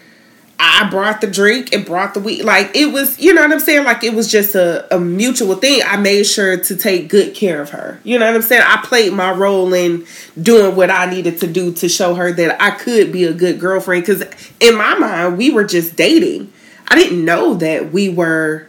[0.62, 2.42] I brought the drink and brought the weed.
[2.42, 3.84] Like it was, you know what I'm saying?
[3.84, 5.80] Like it was just a, a mutual thing.
[5.86, 7.98] I made sure to take good care of her.
[8.04, 8.62] You know what I'm saying?
[8.66, 10.06] I played my role in
[10.40, 13.58] doing what I needed to do to show her that I could be a good
[13.58, 14.04] girlfriend.
[14.04, 14.22] Because
[14.61, 16.52] in my mind, we were just dating.
[16.88, 18.66] I didn't know that we were.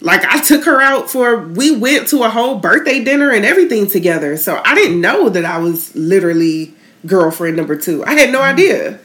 [0.00, 3.88] Like I took her out for we went to a whole birthday dinner and everything
[3.88, 4.36] together.
[4.36, 8.04] So I didn't know that I was literally girlfriend number 2.
[8.04, 8.52] I had no mm-hmm.
[8.52, 9.00] idea.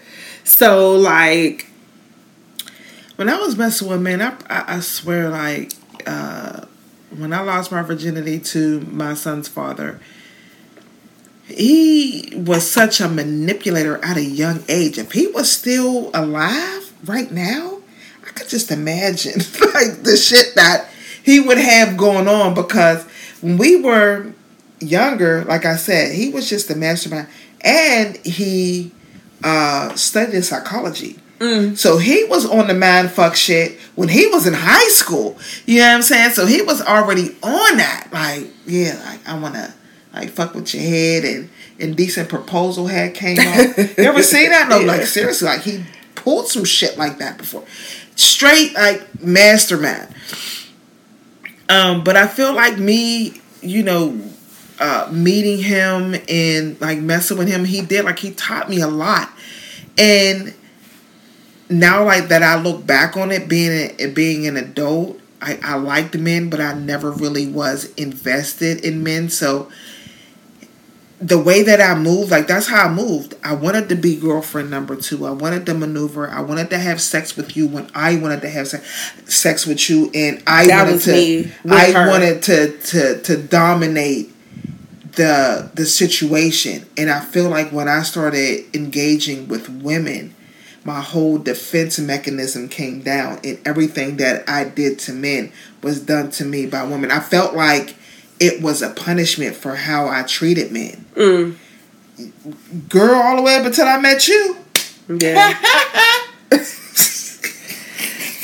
[0.48, 1.68] So like
[3.18, 5.74] when I was messing with men, I I, I swear like
[6.06, 6.62] uh,
[7.16, 10.00] when I lost my virginity to my son's father,
[11.43, 14.98] he was such a manipulator at a young age.
[14.98, 17.80] If he was still alive right now,
[18.26, 19.34] I could just imagine
[19.74, 20.88] like the shit that
[21.24, 23.04] he would have going on because
[23.41, 24.32] when we were
[24.80, 27.28] younger, like I said, he was just a mastermind
[27.60, 28.93] and he
[29.44, 31.20] uh, studied psychology.
[31.40, 31.78] Mm.
[31.78, 35.38] So he was on the man fuck shit when he was in high school.
[35.66, 36.32] You know what I'm saying?
[36.32, 38.08] So he was already on that.
[38.12, 39.74] Like, yeah, like I wanna
[40.14, 43.78] like fuck with your head and indecent proposal had came out.
[43.78, 44.68] you ever seen that?
[44.70, 44.88] No, yeah.
[44.88, 45.84] like seriously, like he
[46.16, 47.66] pulled some shit like that before.
[48.16, 50.14] Straight like mastermind.
[51.70, 54.20] Um, but I feel like me, you know,
[54.80, 58.88] uh, meeting him and like messing with him, he did like he taught me a
[58.88, 59.30] lot.
[59.97, 60.53] And
[61.69, 65.19] now, like that, I look back on it being a, being an adult.
[65.41, 69.30] I, I liked men, but I never really was invested in men.
[69.30, 69.69] So
[71.19, 73.36] the way that I moved, like that's how I moved.
[73.43, 75.25] I wanted to be girlfriend number two.
[75.25, 76.30] I wanted to maneuver.
[76.30, 80.11] I wanted to have sex with you when I wanted to have sex with you,
[80.13, 81.51] and I that wanted to.
[81.69, 82.09] I her.
[82.09, 84.34] wanted to to to dominate
[85.18, 86.86] the the situation.
[86.95, 90.34] And i feel like when i started engaging with women
[90.86, 95.51] my whole defense mechanism came down and everything that i did to men
[95.82, 97.11] was done to me by women.
[97.11, 97.97] I felt like
[98.39, 101.05] it was a punishment for how i treated men.
[101.15, 101.57] Mm.
[102.88, 104.57] girl all the way up until i met you.
[105.09, 105.53] Yeah.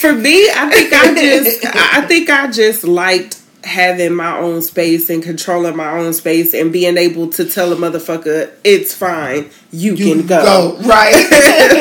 [0.03, 5.09] For me i think i just i think i just liked having my own space
[5.09, 9.49] and controlling my own space and being able to tell a motherfucker it's fine.
[9.71, 11.13] You, you can go, go right.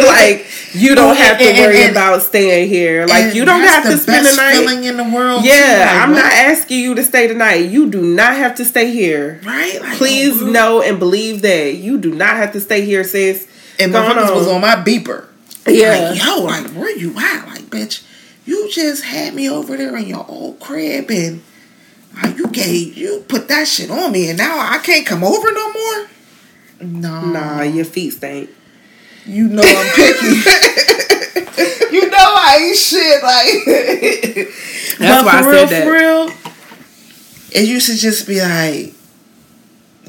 [0.07, 3.07] Like you don't have to worry and, and, about staying here.
[3.07, 6.11] Like you don't have to spend the night feeling in the world yeah like, i'm
[6.11, 6.23] what?
[6.23, 9.41] not asking you to stay tonight you do not have to stay here.
[9.45, 13.05] Right like, please oh, know and believe that you do not have to stay here
[13.05, 13.49] sis.
[13.79, 15.27] And my was on my beeper.
[15.67, 16.11] Yeah.
[16.11, 17.47] Like, yo like where you at?
[17.47, 18.07] Like bitch
[18.45, 21.43] you just had me over there in your old crib and
[22.37, 25.73] you gave you put that shit on me, and now I can't come over no
[25.73, 26.07] more.
[26.81, 28.51] No, Nah, your feet stink.
[29.25, 30.27] you know I'm picky.
[31.95, 34.49] you know I ain't shit like.
[34.99, 35.85] That's but why I for said real, that.
[35.85, 38.95] For real, it used to just be like,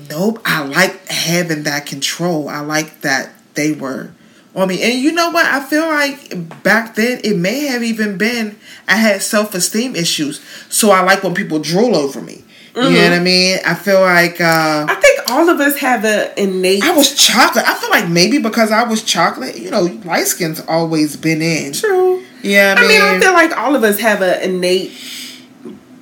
[0.09, 0.41] nope.
[0.45, 2.49] I like having that control.
[2.49, 4.11] I like that they were
[4.55, 4.81] on me.
[4.81, 5.45] And you know what?
[5.45, 10.41] I feel like back then it may have even been I had self esteem issues,
[10.69, 12.43] so I like when people drool over me.
[12.75, 13.59] You know what I mean?
[13.63, 16.83] I feel like uh, I think all of us have an innate.
[16.83, 17.67] I was chocolate.
[17.67, 21.73] I feel like maybe because I was chocolate, you know, light skin's always been in.
[21.73, 22.23] true.
[22.41, 24.91] Yeah, I I mean, mean, I feel like all of us have an innate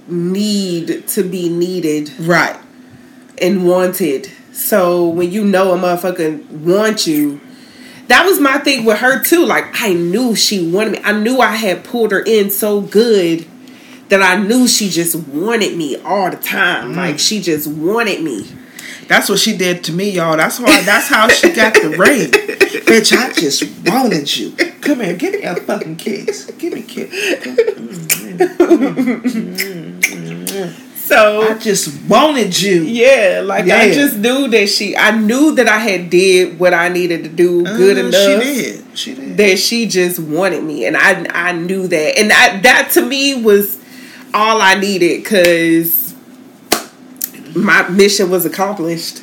[0.08, 2.58] need to be needed right.
[3.42, 4.32] and wanted.
[4.54, 7.42] So when you know a motherfucker want you,
[8.12, 9.46] that was my thing with her too.
[9.46, 11.00] Like I knew she wanted me.
[11.04, 13.48] I knew I had pulled her in so good
[14.10, 16.92] that I knew she just wanted me all the time.
[16.92, 16.98] Mm.
[16.98, 18.46] Like she just wanted me.
[19.08, 20.36] That's what she did to me, y'all.
[20.36, 20.82] That's why.
[20.84, 23.16] That's how she got the ring, bitch.
[23.18, 24.52] I just wanted you.
[24.82, 26.52] Come here, give me a fucking kiss.
[26.58, 27.58] Give me a kiss.
[28.42, 29.91] Mm, mm,
[31.12, 32.84] So I just wanted you.
[32.84, 34.96] Yeah, like I just knew that she.
[34.96, 38.44] I knew that I had did what I needed to do good Uh, enough.
[38.44, 38.86] She did.
[38.98, 39.36] She did.
[39.38, 43.42] That she just wanted me, and I I knew that, and I, that to me
[43.42, 43.78] was
[44.34, 46.16] all I needed because
[47.56, 49.22] my mission was accomplished.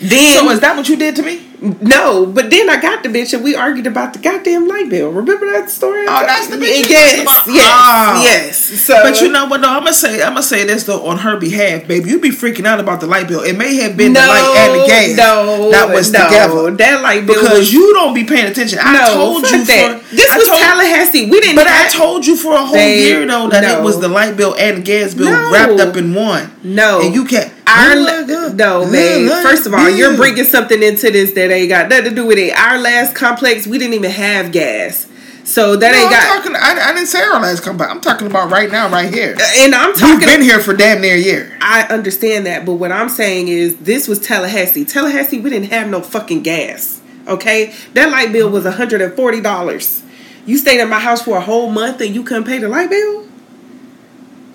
[0.00, 1.42] Then So is that what you did to me?
[1.80, 5.08] no, but then I got the bitch and we argued about the goddamn light bill.
[5.10, 6.04] Remember that story?
[6.06, 8.20] Oh, that's the bitch Yes, yes, Oh.
[8.22, 8.58] yes.
[8.82, 9.62] So, But you know what?
[9.62, 12.10] No, I'm gonna say I'm gonna say this though on her behalf, baby.
[12.10, 13.40] You be freaking out about the light bill.
[13.42, 16.70] It may have been no, the light and the gas no, that was no, together
[16.72, 18.78] That light bill because was you don't be paying attention.
[18.82, 20.02] I no, told you that.
[20.02, 21.30] for this I was told- Tallahassee.
[21.30, 21.56] We didn't.
[21.56, 23.78] But I have- told you for a whole Babe, year though that no.
[23.78, 26.50] it was the light bill and the gas bill wrapped up in one.
[26.62, 27.50] No, and you can't.
[27.66, 31.88] Our Oh no, light First of all, you're bringing something into this that ain't got
[31.88, 32.56] nothing to do with it.
[32.56, 35.06] Our last complex, we didn't even have gas,
[35.44, 36.36] so that No, ain't I'm got.
[36.36, 36.56] talking.
[36.56, 37.90] I, I didn't say our last complex.
[37.90, 39.34] I'm talking about right now, right here.
[39.38, 41.58] Uh, and I'm We've been here for damn near a year.
[41.60, 44.84] I understand that, but what I'm saying is this was Tallahassee.
[44.84, 47.00] Tallahassee, we didn't have no fucking gas.
[47.26, 50.02] Okay, that light bill was hundred and forty dollars.
[50.44, 52.88] You stayed at my house for a whole month and you couldn't pay the light
[52.90, 53.25] bill.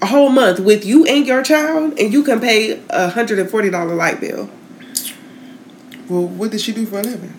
[0.01, 3.49] A whole month with you and your child, and you can pay a hundred and
[3.49, 4.49] forty dollar light bill.
[6.09, 7.33] Well, what did she do for a living?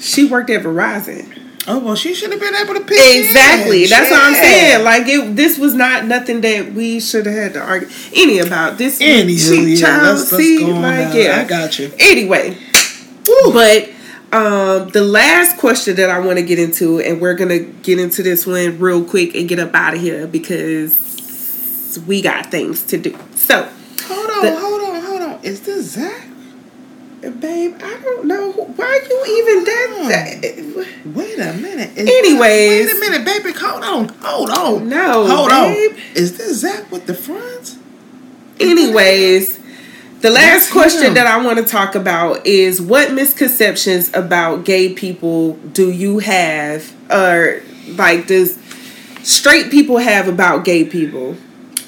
[0.00, 1.40] She worked at Verizon.
[1.68, 2.98] Oh well, she should have been able to pick.
[2.98, 3.84] Exactly.
[3.84, 3.90] in.
[3.90, 4.84] That's what I'm saying.
[4.84, 8.78] Like it, this was not nothing that we should have had to argue any about.
[8.78, 11.92] This Anywho, she, yeah, child, let's- let's see, go on like yeah, I got you.
[11.98, 12.56] Anyway,
[13.26, 13.52] Woo.
[13.52, 13.90] but
[14.32, 18.22] um, the last question that I want to get into, and we're gonna get into
[18.22, 21.07] this one real quick and get up out of here because
[21.96, 23.16] we got things to do.
[23.36, 23.68] So,
[24.02, 25.38] hold on, the- hold on, hold on.
[25.42, 26.24] Is this Zach?
[27.24, 30.38] Uh, babe, I don't know why you even that.
[30.40, 31.90] that eh, Wait a minute.
[31.96, 32.86] Is Anyways.
[32.86, 33.52] wait a minute, baby.
[33.58, 34.88] Hold on, hold on.
[34.88, 35.92] No, hold babe.
[35.92, 35.98] on.
[36.14, 37.76] Is this Zach with the fronts?
[38.60, 39.58] Anyways,
[40.20, 41.14] the last That's question him.
[41.14, 46.92] that I want to talk about is what misconceptions about gay people do you have,
[47.10, 47.62] or
[47.96, 48.58] like does
[49.22, 51.36] straight people have about gay people?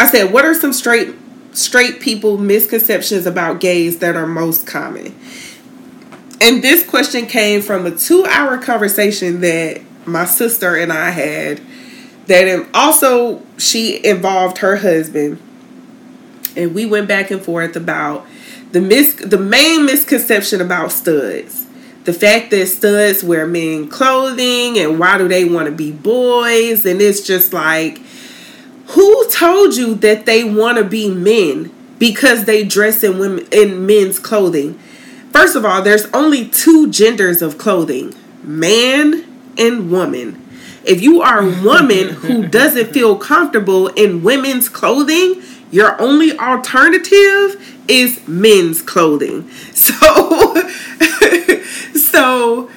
[0.01, 1.15] I said, what are some straight
[1.53, 5.15] straight people misconceptions about gays that are most common?
[6.41, 11.61] And this question came from a two hour conversation that my sister and I had.
[12.29, 15.39] That also she involved her husband
[16.57, 18.27] and we went back and forth about
[18.73, 21.67] the mis the main misconception about studs.
[22.05, 26.87] The fact that studs wear men clothing and why do they want to be boys
[26.87, 28.01] and it's just like
[28.91, 33.87] who told you that they want to be men because they dress in women in
[33.87, 34.79] men's clothing?
[35.33, 39.25] First of all, there's only two genders of clothing, man
[39.57, 40.45] and woman.
[40.85, 47.83] If you are a woman who doesn't feel comfortable in women's clothing, your only alternative
[47.89, 49.51] is men's clothing.
[49.75, 50.55] So
[51.95, 52.71] so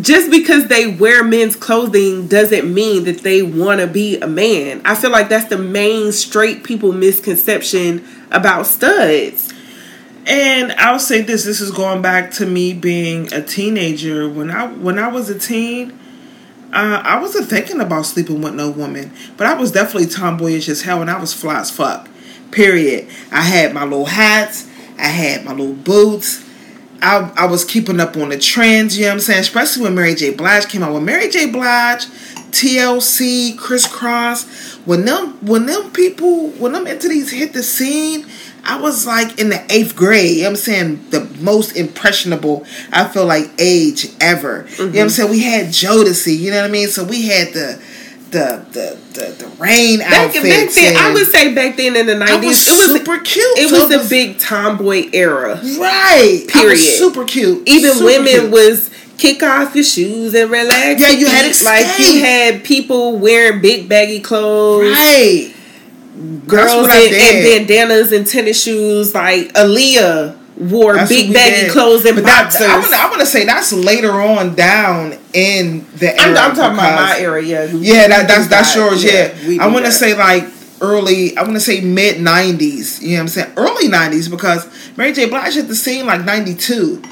[0.00, 4.80] just because they wear men's clothing doesn't mean that they want to be a man.
[4.84, 9.52] I feel like that's the main straight people misconception about studs.
[10.26, 14.28] And I'll say this: this is going back to me being a teenager.
[14.28, 15.98] When I when I was a teen,
[16.72, 20.82] uh, I wasn't thinking about sleeping with no woman, but I was definitely tomboyish as
[20.82, 22.08] hell, and I was fly as fuck.
[22.50, 23.08] Period.
[23.30, 24.68] I had my little hats.
[24.98, 26.48] I had my little boots.
[27.02, 29.40] I, I was keeping up on the trends, you know what I'm saying?
[29.40, 30.30] Especially when Mary J.
[30.30, 30.92] Blige came out.
[30.92, 31.50] When Mary J.
[31.50, 32.06] Blige,
[32.52, 38.26] TLC, Kris Kross, when them when them people when them entities hit the scene,
[38.64, 40.36] I was like in the eighth grade.
[40.36, 41.10] You know what I'm saying?
[41.10, 44.64] The most impressionable, I feel like, age ever.
[44.64, 44.70] Mm-hmm.
[44.72, 45.08] You know what I'm mm-hmm.
[45.08, 45.30] saying?
[45.30, 46.88] We had Jodeci, you know what I mean?
[46.88, 47.82] So we had the
[48.32, 50.74] the the the, the rain back, outfits.
[50.74, 53.58] Back then, I would say back then in the nineties, it was super cute.
[53.58, 56.44] It was, was a big tomboy era, right?
[56.48, 56.78] Period.
[56.78, 57.68] super cute.
[57.68, 58.50] Even super women cute.
[58.50, 61.00] was kick off your shoes and relax.
[61.00, 65.54] Yeah, you had it like you had people wearing big baggy clothes, right?
[66.46, 71.72] Girls in, and bandanas and tennis shoes, like Aaliyah wore that's big baggy did.
[71.72, 72.60] clothes and but boxers.
[72.60, 76.38] That, I want to say that's later on down in the era.
[76.38, 77.42] I'm, I'm talking about my era.
[77.42, 79.04] Yeah, yeah, that, that's that's yours.
[79.04, 79.62] Yeah, yeah.
[79.62, 80.44] I want to say like
[80.80, 81.36] early.
[81.36, 83.00] I want to say mid '90s.
[83.00, 83.52] You know what I'm saying?
[83.56, 85.28] Early '90s because Mary J.
[85.28, 87.02] Blige hit the scene like '92.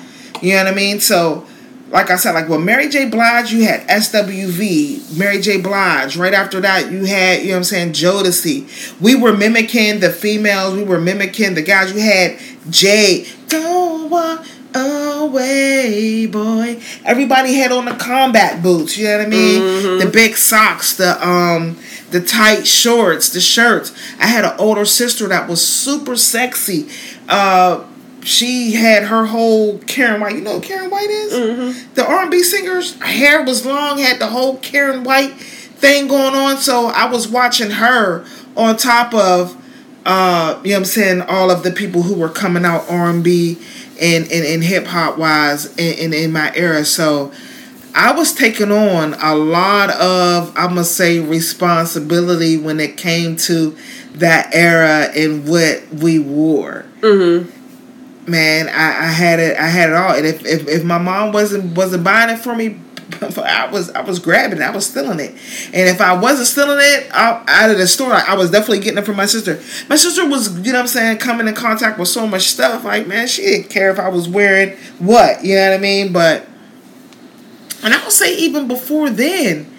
[0.43, 1.01] You know what I mean?
[1.01, 1.47] So
[1.91, 3.09] like I said, like well, Mary J.
[3.09, 5.61] Blige, you had SWV, Mary J.
[5.61, 6.17] Blige.
[6.17, 9.01] Right after that, you had, you know what I'm saying, Jodeci.
[9.01, 11.93] We were mimicking the females, we were mimicking the guys.
[11.93, 12.39] You had
[12.71, 16.81] Jay, don't walk away, boy.
[17.05, 19.61] Everybody had on the combat boots, you know what I mean?
[19.61, 19.99] Mm-hmm.
[20.07, 21.79] The big socks, the um
[22.11, 23.93] the tight shorts, the shirts.
[24.19, 26.89] I had an older sister that was super sexy.
[27.29, 27.85] Uh
[28.23, 30.37] she had her whole Karyn White.
[30.37, 31.33] You know Karyn White is?
[31.33, 31.95] Mm-hmm.
[31.95, 36.59] The R&B singer's hair was long, had the whole Karyn White thing going on.
[36.59, 38.27] So I was watching her
[38.57, 39.57] on top of,
[40.07, 43.59] uh, you know I'm saying, all of the people who were coming out R&B
[44.01, 46.85] and, and, and hip hop wise in, in, in my era.
[46.85, 47.33] So
[47.95, 53.37] I was taking on a lot of, I'm going to say, responsibility when it came
[53.37, 53.77] to
[54.13, 56.87] that era and what we wore.
[57.01, 57.59] Mm-hmm
[58.27, 59.57] man, I, I had it.
[59.57, 60.15] I had it all.
[60.15, 62.79] And if, if, if my mom wasn't wasn't buying it for me,
[63.39, 64.63] I was I was grabbing it.
[64.63, 65.31] I was stealing it.
[65.73, 69.07] And if I wasn't stealing it out, of the store, I was definitely getting it
[69.07, 69.55] from my sister.
[69.89, 72.85] My sister was, you know what I'm saying, coming in contact with so much stuff.
[72.85, 75.45] Like, man, she didn't care if I was wearing what.
[75.45, 76.13] You know what I mean?
[76.13, 76.47] But
[77.83, 79.73] and I would say even before then,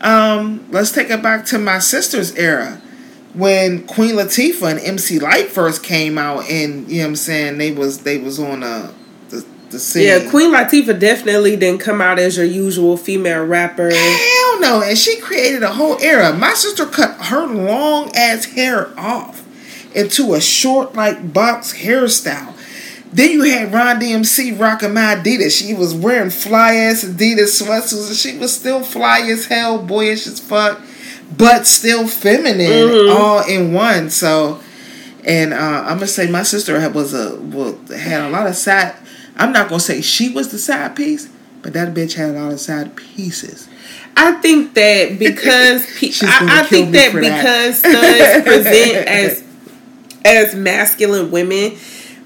[0.00, 2.80] um, let's take it back to my sister's era
[3.34, 7.58] when Queen Latifah and MC Lyte first came out, and you know what I'm saying,
[7.58, 8.92] they was they was on uh
[9.70, 10.06] the scene.
[10.06, 13.90] Yeah, Queen Latifah definitely didn't come out as your usual female rapper.
[13.90, 16.32] Hell no, and she created a whole era.
[16.32, 19.44] My sister cut her long ass hair off
[19.94, 22.54] into a short like box hairstyle.
[23.10, 25.58] Then you had Run DMC rocking my Adidas.
[25.58, 30.26] She was wearing fly ass Adidas sweatsuits, and she was still fly as hell, boyish
[30.26, 30.80] as fuck
[31.36, 33.16] but still feminine mm-hmm.
[33.16, 34.10] all in one.
[34.10, 34.60] So,
[35.24, 38.94] and uh, I'm gonna say my sister was a well, had a lot of side.
[39.38, 41.28] I'm not gonna say she was the side piece,
[41.62, 43.68] but that bitch had a lot of side pieces.
[44.16, 49.44] I think that because pe- I, I think that because studs present as
[50.24, 51.78] as masculine women,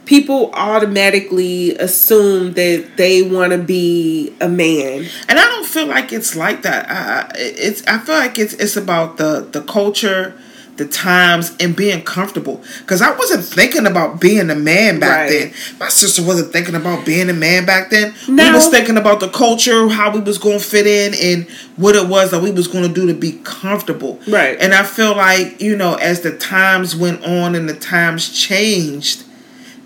[0.06, 5.06] people automatically assume that they want to be a man.
[5.28, 6.90] And i don't feel like it's like that.
[6.90, 10.34] I, it's i feel like it's it's about the the culture
[10.82, 15.30] the times and being comfortable because i wasn't thinking about being a man back right.
[15.30, 18.44] then my sister wasn't thinking about being a man back then no.
[18.44, 21.94] we was thinking about the culture how we was going to fit in and what
[21.94, 25.16] it was that we was going to do to be comfortable right and i feel
[25.16, 29.24] like you know as the times went on and the times changed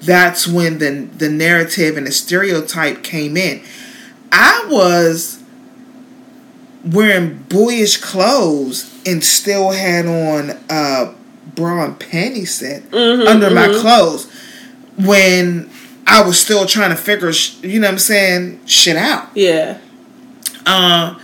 [0.00, 3.62] that's when the the narrative and the stereotype came in.
[4.32, 5.42] I was
[6.86, 11.14] wearing boyish clothes and still had on a
[11.54, 13.54] bra and panty set mm-hmm, under mm-hmm.
[13.54, 14.30] my clothes
[14.96, 15.68] when
[16.06, 17.32] I was still trying to figure,
[17.62, 19.28] you know what I'm saying, shit out.
[19.34, 19.78] Yeah.
[20.64, 21.18] Uh,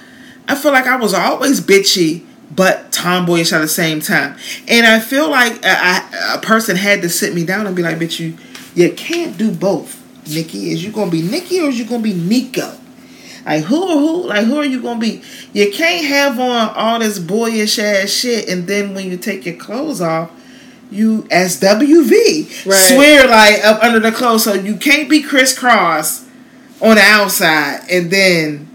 [0.49, 4.37] I feel like I was always bitchy but tomboyish at the same time.
[4.69, 7.99] And I feel like a, a person had to sit me down and be like,
[7.99, 8.37] bitch, you
[8.75, 10.71] you can't do both, Nikki.
[10.71, 12.77] Is you gonna be Nikki or is you gonna be Nico?
[13.45, 14.29] Like who or who?
[14.29, 15.23] Like who are you gonna be?
[15.53, 19.57] You can't have on all this boyish ass shit, and then when you take your
[19.57, 20.31] clothes off,
[20.91, 22.77] you SWV right.
[22.77, 24.45] swear like up under the clothes.
[24.45, 26.29] So you can't be Kris Kross
[26.81, 28.69] on the outside, and then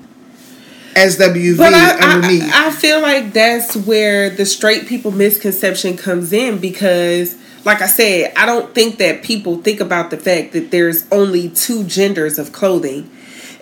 [0.95, 2.53] SWV but I, underneath.
[2.53, 7.37] I, I feel like that's where the straight people misconception comes in because
[7.67, 11.49] like I said, I don't think that people think about the fact that there's only
[11.49, 13.11] two genders of clothing.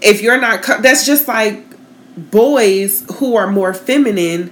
[0.02, 1.64] If you're not, that's just like
[2.18, 4.52] boys who are more feminine.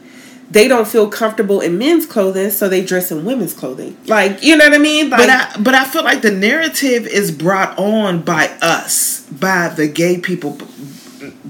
[0.52, 3.98] They don't feel comfortable in men's clothing, so they dress in women's clothing.
[4.06, 5.10] Like you know what I mean?
[5.10, 9.70] Like, but I, but I feel like the narrative is brought on by us, by
[9.70, 10.60] the gay people.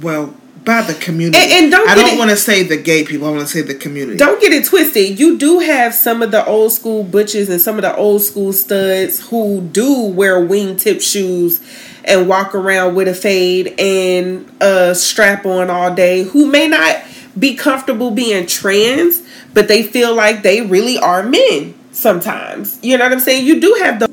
[0.01, 0.33] Well,
[0.65, 1.37] by the community.
[1.37, 3.27] And- and don't I don't want to say the gay people.
[3.27, 4.17] I want to say the community.
[4.17, 5.19] Don't get it twisted.
[5.19, 8.53] You do have some of the old school butches and some of the old school
[8.53, 11.59] studs who do wear wingtip shoes
[12.05, 16.97] and walk around with a fade and a strap on all day who may not
[17.37, 19.21] be comfortable being trans,
[19.53, 22.77] but they feel like they really are men sometimes.
[22.81, 23.45] You know what I'm saying?
[23.45, 24.07] You do have the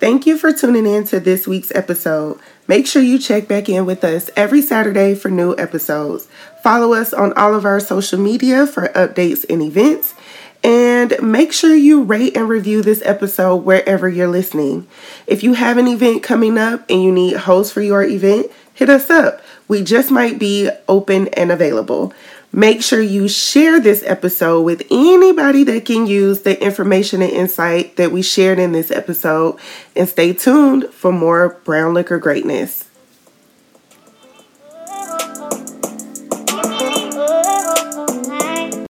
[0.00, 2.40] Thank you for tuning in to this week's episode.
[2.66, 6.26] Make sure you check back in with us every Saturday for new episodes.
[6.62, 10.14] Follow us on all of our social media for updates and events.
[10.64, 14.86] And make sure you rate and review this episode wherever you're listening.
[15.26, 18.88] If you have an event coming up and you need hosts for your event, hit
[18.88, 19.42] us up.
[19.68, 22.14] We just might be open and available.
[22.52, 27.96] Make sure you share this episode with anybody that can use the information and insight
[27.96, 29.56] that we shared in this episode.
[29.94, 32.89] And stay tuned for more BrownLiqHer greatness.